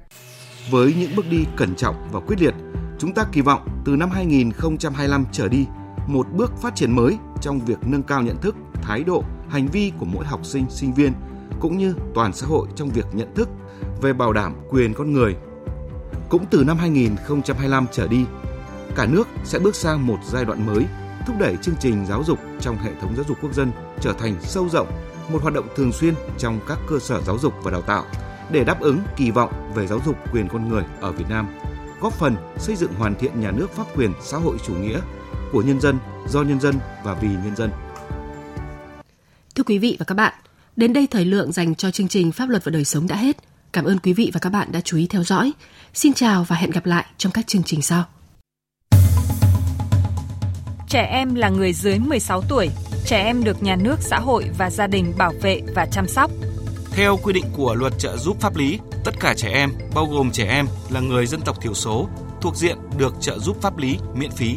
Với 0.70 0.94
những 0.98 1.10
bước 1.16 1.24
đi 1.30 1.38
cẩn 1.56 1.74
trọng 1.76 2.08
và 2.12 2.20
quyết 2.20 2.40
liệt, 2.40 2.54
chúng 2.98 3.14
ta 3.14 3.24
kỳ 3.32 3.40
vọng 3.40 3.68
từ 3.84 3.96
năm 3.96 4.10
2025 4.10 5.24
trở 5.32 5.48
đi, 5.48 5.66
một 6.06 6.26
bước 6.32 6.52
phát 6.62 6.74
triển 6.74 6.96
mới 6.96 7.18
trong 7.40 7.60
việc 7.60 7.78
nâng 7.86 8.02
cao 8.02 8.22
nhận 8.22 8.36
thức, 8.40 8.56
thái 8.82 9.04
độ, 9.04 9.24
hành 9.48 9.66
vi 9.66 9.92
của 9.98 10.06
mỗi 10.06 10.26
học 10.26 10.40
sinh, 10.46 10.66
sinh 10.70 10.94
viên 10.94 11.12
cũng 11.60 11.78
như 11.78 11.94
toàn 12.14 12.32
xã 12.32 12.46
hội 12.46 12.68
trong 12.76 12.88
việc 12.88 13.06
nhận 13.12 13.34
thức 13.34 13.48
về 14.02 14.12
bảo 14.12 14.32
đảm 14.32 14.54
quyền 14.70 14.94
con 14.94 15.12
người. 15.12 15.36
Cũng 16.28 16.44
từ 16.50 16.64
năm 16.66 16.76
2025 16.78 17.86
trở 17.92 18.08
đi, 18.08 18.24
cả 18.94 19.06
nước 19.06 19.28
sẽ 19.44 19.58
bước 19.58 19.74
sang 19.74 20.06
một 20.06 20.18
giai 20.24 20.44
đoạn 20.44 20.66
mới, 20.66 20.84
thúc 21.26 21.36
đẩy 21.38 21.56
chương 21.62 21.76
trình 21.80 22.06
giáo 22.06 22.24
dục 22.24 22.38
trong 22.60 22.76
hệ 22.78 22.90
thống 23.00 23.16
giáo 23.16 23.24
dục 23.28 23.38
quốc 23.42 23.54
dân 23.54 23.72
trở 24.00 24.12
thành 24.12 24.34
sâu 24.42 24.68
rộng, 24.68 24.88
một 25.28 25.42
hoạt 25.42 25.54
động 25.54 25.66
thường 25.76 25.92
xuyên 25.92 26.14
trong 26.38 26.60
các 26.68 26.78
cơ 26.88 26.98
sở 26.98 27.20
giáo 27.22 27.38
dục 27.38 27.52
và 27.62 27.70
đào 27.70 27.82
tạo 27.82 28.04
để 28.50 28.64
đáp 28.64 28.80
ứng 28.80 28.98
kỳ 29.16 29.30
vọng 29.30 29.72
về 29.74 29.86
giáo 29.86 30.00
dục 30.06 30.16
quyền 30.32 30.48
con 30.48 30.68
người 30.68 30.84
ở 31.00 31.12
Việt 31.12 31.28
Nam, 31.28 31.48
góp 32.04 32.12
phần 32.12 32.37
xây 32.58 32.76
dựng 32.76 32.94
hoàn 32.94 33.14
thiện 33.14 33.40
nhà 33.40 33.50
nước 33.50 33.70
pháp 33.70 33.84
quyền 33.96 34.12
xã 34.23 34.37
hội 34.38 34.56
chủ 34.66 34.75
nghĩa 34.75 35.00
của 35.52 35.62
nhân 35.62 35.80
dân, 35.80 35.99
do 36.28 36.42
nhân 36.42 36.61
dân 36.61 36.75
và 37.04 37.14
vì 37.14 37.28
nhân 37.28 37.56
dân. 37.56 37.70
Thưa 39.54 39.64
quý 39.66 39.78
vị 39.78 39.96
và 39.99 40.04
các 40.04 40.14
bạn, 40.14 40.34
đến 40.76 40.92
đây 40.92 41.06
thời 41.11 41.25
lượng 41.25 41.52
dành 41.52 41.75
cho 41.75 41.90
chương 41.90 42.08
trình 42.08 42.32
Pháp 42.32 42.49
luật 42.49 42.64
và 42.64 42.70
đời 42.70 42.84
sống 42.84 43.06
đã 43.06 43.16
hết. 43.16 43.37
Cảm 43.73 43.84
ơn 43.84 43.99
quý 43.99 44.12
vị 44.12 44.30
và 44.34 44.40
các 44.40 44.50
bạn 44.50 44.73
đã 44.73 44.80
chú 44.80 44.96
ý 44.96 45.06
theo 45.06 45.25
dõi. 45.25 45.52
Xin 45.94 46.12
chào 46.12 46.44
và 46.44 46.56
hẹn 46.56 46.70
gặp 46.70 46.87
lại 46.87 47.06
trong 47.16 47.32
các 47.32 47.46
chương 47.46 47.62
trình 47.62 47.82
sau. 47.82 48.04
Trẻ 50.88 51.02
em 51.02 51.34
là 51.34 51.49
người 51.49 51.73
dưới 51.73 51.99
16 51.99 52.42
tuổi, 52.49 52.68
trẻ 53.06 53.25
em 53.25 53.44
được 53.44 53.62
nhà 53.62 53.76
nước, 53.76 53.96
xã 54.00 54.18
hội 54.18 54.50
và 54.58 54.70
gia 54.70 54.87
đình 54.87 55.12
bảo 55.18 55.32
vệ 55.42 55.61
và 55.75 55.87
chăm 55.87 56.08
sóc. 56.08 56.30
Theo 56.96 57.16
quy 57.22 57.32
định 57.32 57.44
của 57.56 57.74
luật 57.74 57.92
trợ 57.98 58.16
giúp 58.16 58.36
pháp 58.40 58.56
lý, 58.56 58.78
tất 59.04 59.20
cả 59.20 59.34
trẻ 59.36 59.48
em, 59.48 59.70
bao 59.94 60.06
gồm 60.06 60.30
trẻ 60.30 60.46
em 60.48 60.66
là 60.90 61.00
người 61.00 61.26
dân 61.26 61.40
tộc 61.40 61.60
thiểu 61.60 61.74
số, 61.74 62.08
thuộc 62.40 62.56
diện 62.56 62.78
được 62.98 63.14
trợ 63.20 63.38
giúp 63.38 63.56
pháp 63.62 63.78
lý 63.78 63.98
miễn 64.14 64.30
phí. 64.30 64.56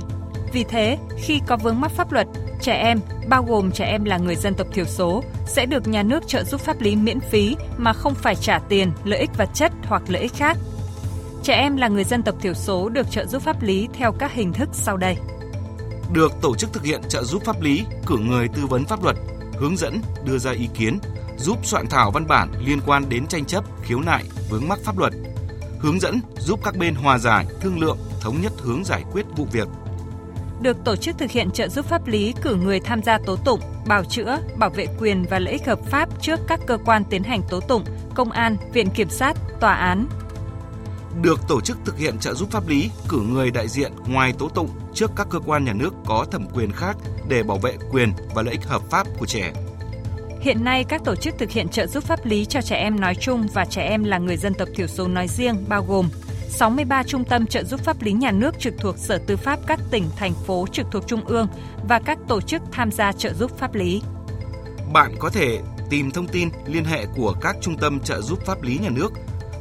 Vì 0.54 0.64
thế, 0.64 0.98
khi 1.18 1.42
có 1.48 1.58
vướng 1.58 1.82
mắc 1.82 1.92
pháp 1.92 2.12
luật, 2.12 2.28
trẻ 2.62 2.74
em, 2.74 3.00
bao 3.30 3.44
gồm 3.44 3.72
trẻ 3.72 3.86
em 3.86 4.04
là 4.04 4.18
người 4.18 4.36
dân 4.36 4.54
tộc 4.54 4.68
thiểu 4.74 4.86
số, 4.86 5.24
sẽ 5.48 5.66
được 5.66 5.88
nhà 5.88 6.04
nước 6.04 6.28
trợ 6.28 6.44
giúp 6.44 6.62
pháp 6.62 6.82
lý 6.82 6.96
miễn 6.96 7.20
phí 7.20 7.56
mà 7.78 7.94
không 7.94 8.16
phải 8.16 8.36
trả 8.36 8.60
tiền, 8.60 8.92
lợi 9.04 9.20
ích 9.20 9.38
vật 9.38 9.50
chất 9.54 9.72
hoặc 9.84 10.02
lợi 10.08 10.22
ích 10.22 10.34
khác. 10.34 10.58
Trẻ 11.44 11.54
em 11.54 11.78
là 11.78 11.88
người 11.88 12.04
dân 12.04 12.24
tộc 12.24 12.36
thiểu 12.42 12.54
số 12.54 12.90
được 12.90 13.12
trợ 13.12 13.26
giúp 13.26 13.42
pháp 13.42 13.62
lý 13.62 13.88
theo 13.94 14.12
các 14.12 14.34
hình 14.34 14.54
thức 14.54 14.70
sau 14.74 14.98
đây. 14.98 15.18
Được 16.14 16.32
tổ 16.42 16.56
chức 16.56 16.74
thực 16.74 16.84
hiện 16.84 17.02
trợ 17.10 17.24
giúp 17.24 17.44
pháp 17.46 17.62
lý, 17.62 17.86
cử 18.06 18.18
người 18.18 18.48
tư 18.48 18.66
vấn 18.66 18.86
pháp 18.86 19.04
luật, 19.04 19.16
hướng 19.58 19.78
dẫn, 19.78 20.02
đưa 20.26 20.38
ra 20.38 20.52
ý 20.52 20.68
kiến, 20.74 21.00
giúp 21.38 21.58
soạn 21.64 21.88
thảo 21.88 22.12
văn 22.12 22.28
bản 22.28 22.52
liên 22.66 22.80
quan 22.86 23.10
đến 23.10 23.28
tranh 23.28 23.46
chấp, 23.46 23.64
khiếu 23.84 24.00
nại, 24.00 24.24
vướng 24.50 24.68
mắc 24.68 24.80
pháp 24.84 24.98
luật, 24.98 25.14
hướng 25.80 26.00
dẫn 26.00 26.22
giúp 26.40 26.60
các 26.64 26.78
bên 26.78 26.96
hòa 26.96 27.18
giải, 27.18 27.46
thương 27.62 27.80
lượng, 27.80 27.98
thống 28.22 28.42
nhất 28.42 28.54
hướng 28.62 28.84
giải 28.84 29.04
quyết 29.12 29.26
vụ 29.36 29.48
việc. 29.52 29.68
Được 30.62 30.78
tổ 30.86 30.96
chức 30.96 31.18
thực 31.18 31.32
hiện 31.32 31.52
trợ 31.52 31.68
giúp 31.68 31.86
pháp 31.86 32.08
lý 32.08 32.34
cử 32.42 32.56
người 32.56 32.80
tham 32.80 33.04
gia 33.04 33.18
tố 33.26 33.36
tụng, 33.36 33.60
bảo 33.88 34.04
chữa, 34.04 34.38
bảo 34.58 34.70
vệ 34.70 34.86
quyền 35.00 35.26
và 35.30 35.40
lợi 35.40 35.54
ích 35.54 35.66
hợp 35.66 35.80
pháp 35.86 36.22
trước 36.22 36.40
các 36.48 36.60
cơ 36.68 36.78
quan 36.86 37.04
tiến 37.04 37.24
hành 37.24 37.42
tố 37.50 37.60
tụng, 37.60 37.84
công 38.16 38.32
an, 38.32 38.58
viện 38.74 38.90
kiểm 38.90 39.10
sát, 39.10 39.38
tòa 39.60 39.74
án. 39.74 40.08
Được 41.22 41.40
tổ 41.48 41.62
chức 41.62 41.78
thực 41.86 41.98
hiện 41.98 42.18
trợ 42.18 42.34
giúp 42.34 42.52
pháp 42.52 42.68
lý 42.68 42.92
cử 43.10 43.22
người 43.22 43.52
đại 43.52 43.68
diện 43.68 43.92
ngoài 44.08 44.34
tố 44.38 44.50
tụng 44.50 44.70
trước 44.94 45.12
các 45.16 45.28
cơ 45.30 45.40
quan 45.40 45.66
nhà 45.66 45.74
nước 45.74 45.94
có 46.06 46.26
thẩm 46.32 46.46
quyền 46.54 46.72
khác 46.72 46.98
để 47.28 47.44
bảo 47.44 47.58
vệ 47.58 47.78
quyền 47.92 48.14
và 48.36 48.42
lợi 48.42 48.52
ích 48.52 48.66
hợp 48.66 48.82
pháp 48.90 49.08
của 49.20 49.26
trẻ. 49.26 49.54
Hiện 50.48 50.64
nay, 50.64 50.84
các 50.84 51.02
tổ 51.06 51.16
chức 51.16 51.38
thực 51.38 51.52
hiện 51.52 51.70
trợ 51.70 51.88
giúp 51.88 52.04
pháp 52.04 52.26
lý 52.26 52.46
cho 52.46 52.62
trẻ 52.62 52.76
em 52.76 53.00
nói 53.00 53.16
chung 53.16 53.48
và 53.54 53.66
trẻ 53.66 53.82
em 53.82 54.04
là 54.04 54.18
người 54.18 54.38
dân 54.38 54.54
tộc 54.54 54.68
thiểu 54.76 54.88
số 54.88 55.08
nói 55.08 55.28
riêng 55.28 55.66
bao 55.68 55.86
gồm 55.88 56.10
63 56.50 57.04
trung 57.04 57.24
tâm 57.24 57.46
trợ 57.46 57.64
giúp 57.64 57.80
pháp 57.84 58.02
lý 58.02 58.12
nhà 58.12 58.32
nước 58.32 58.60
trực 58.60 58.74
thuộc 58.80 58.98
Sở 58.98 59.18
Tư 59.18 59.38
pháp 59.38 59.60
các 59.68 59.80
tỉnh, 59.92 60.04
thành 60.16 60.34
phố 60.34 60.66
trực 60.72 60.88
thuộc 60.92 61.08
Trung 61.08 61.26
ương 61.26 61.48
và 61.88 62.00
các 62.00 62.18
tổ 62.28 62.42
chức 62.42 62.62
tham 62.72 62.92
gia 62.92 63.12
trợ 63.12 63.34
giúp 63.34 63.58
pháp 63.58 63.76
lý. 63.76 64.02
Bạn 64.94 65.16
có 65.20 65.30
thể 65.30 65.60
tìm 65.90 66.12
thông 66.12 66.28
tin 66.28 66.50
liên 66.66 66.86
hệ 66.86 67.06
của 67.16 67.36
các 67.42 67.56
trung 67.62 67.78
tâm 67.78 68.00
trợ 68.00 68.22
giúp 68.22 68.40
pháp 68.46 68.62
lý 68.62 68.78
nhà 68.78 68.90
nước 68.90 69.14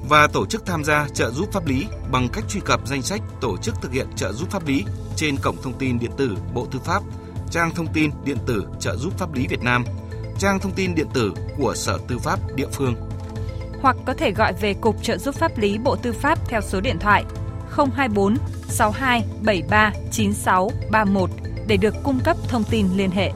và 0.09 0.27
tổ 0.27 0.47
chức 0.47 0.67
tham 0.67 0.85
gia 0.85 1.09
trợ 1.15 1.31
giúp 1.31 1.53
pháp 1.53 1.67
lý 1.67 1.87
bằng 2.11 2.29
cách 2.33 2.45
truy 2.49 2.61
cập 2.65 2.87
danh 2.87 3.03
sách 3.03 3.21
tổ 3.41 3.57
chức 3.57 3.75
thực 3.83 3.93
hiện 3.93 4.07
trợ 4.17 4.33
giúp 4.33 4.51
pháp 4.51 4.67
lý 4.67 4.85
trên 5.17 5.37
cổng 5.37 5.57
thông 5.63 5.79
tin 5.79 5.99
điện 5.99 6.11
tử 6.17 6.37
Bộ 6.55 6.67
Tư 6.73 6.79
pháp, 6.85 7.03
trang 7.51 7.71
thông 7.75 7.93
tin 7.93 8.11
điện 8.25 8.39
tử 8.47 8.67
trợ 8.81 8.97
giúp 8.97 9.19
pháp 9.19 9.35
lý 9.35 9.47
Việt 9.47 9.63
Nam– 9.63 9.85
trang 10.39 10.61
thông 10.61 10.73
tin 10.73 10.95
điện 10.95 11.07
tử 11.15 11.35
của 11.59 11.75
Sở 11.75 11.99
Tư 12.09 12.19
pháp 12.19 12.39
địa 12.55 12.69
phương. 12.73 12.95
Hoặc 13.81 13.97
có 14.07 14.15
thể 14.15 14.31
gọi 14.31 14.53
về 14.61 14.75
Cục 14.75 15.03
trợ 15.03 15.19
giúp 15.19 15.35
pháp 15.35 15.59
lý 15.59 15.79
Bộ 15.79 15.97
Tư 15.97 16.13
pháp 16.13 16.49
theo 16.49 16.61
số 16.61 16.81
điện 16.81 16.99
thoại 16.99 17.25
024 17.71 18.37
62 18.69 19.25
73 19.43 19.93
96 20.11 20.71
31 20.91 21.31
để 21.67 21.77
được 21.77 21.95
cung 22.05 22.21
cấp 22.25 22.37
thông 22.49 22.65
tin 22.65 22.87
liên 22.97 23.11
hệ. 23.11 23.33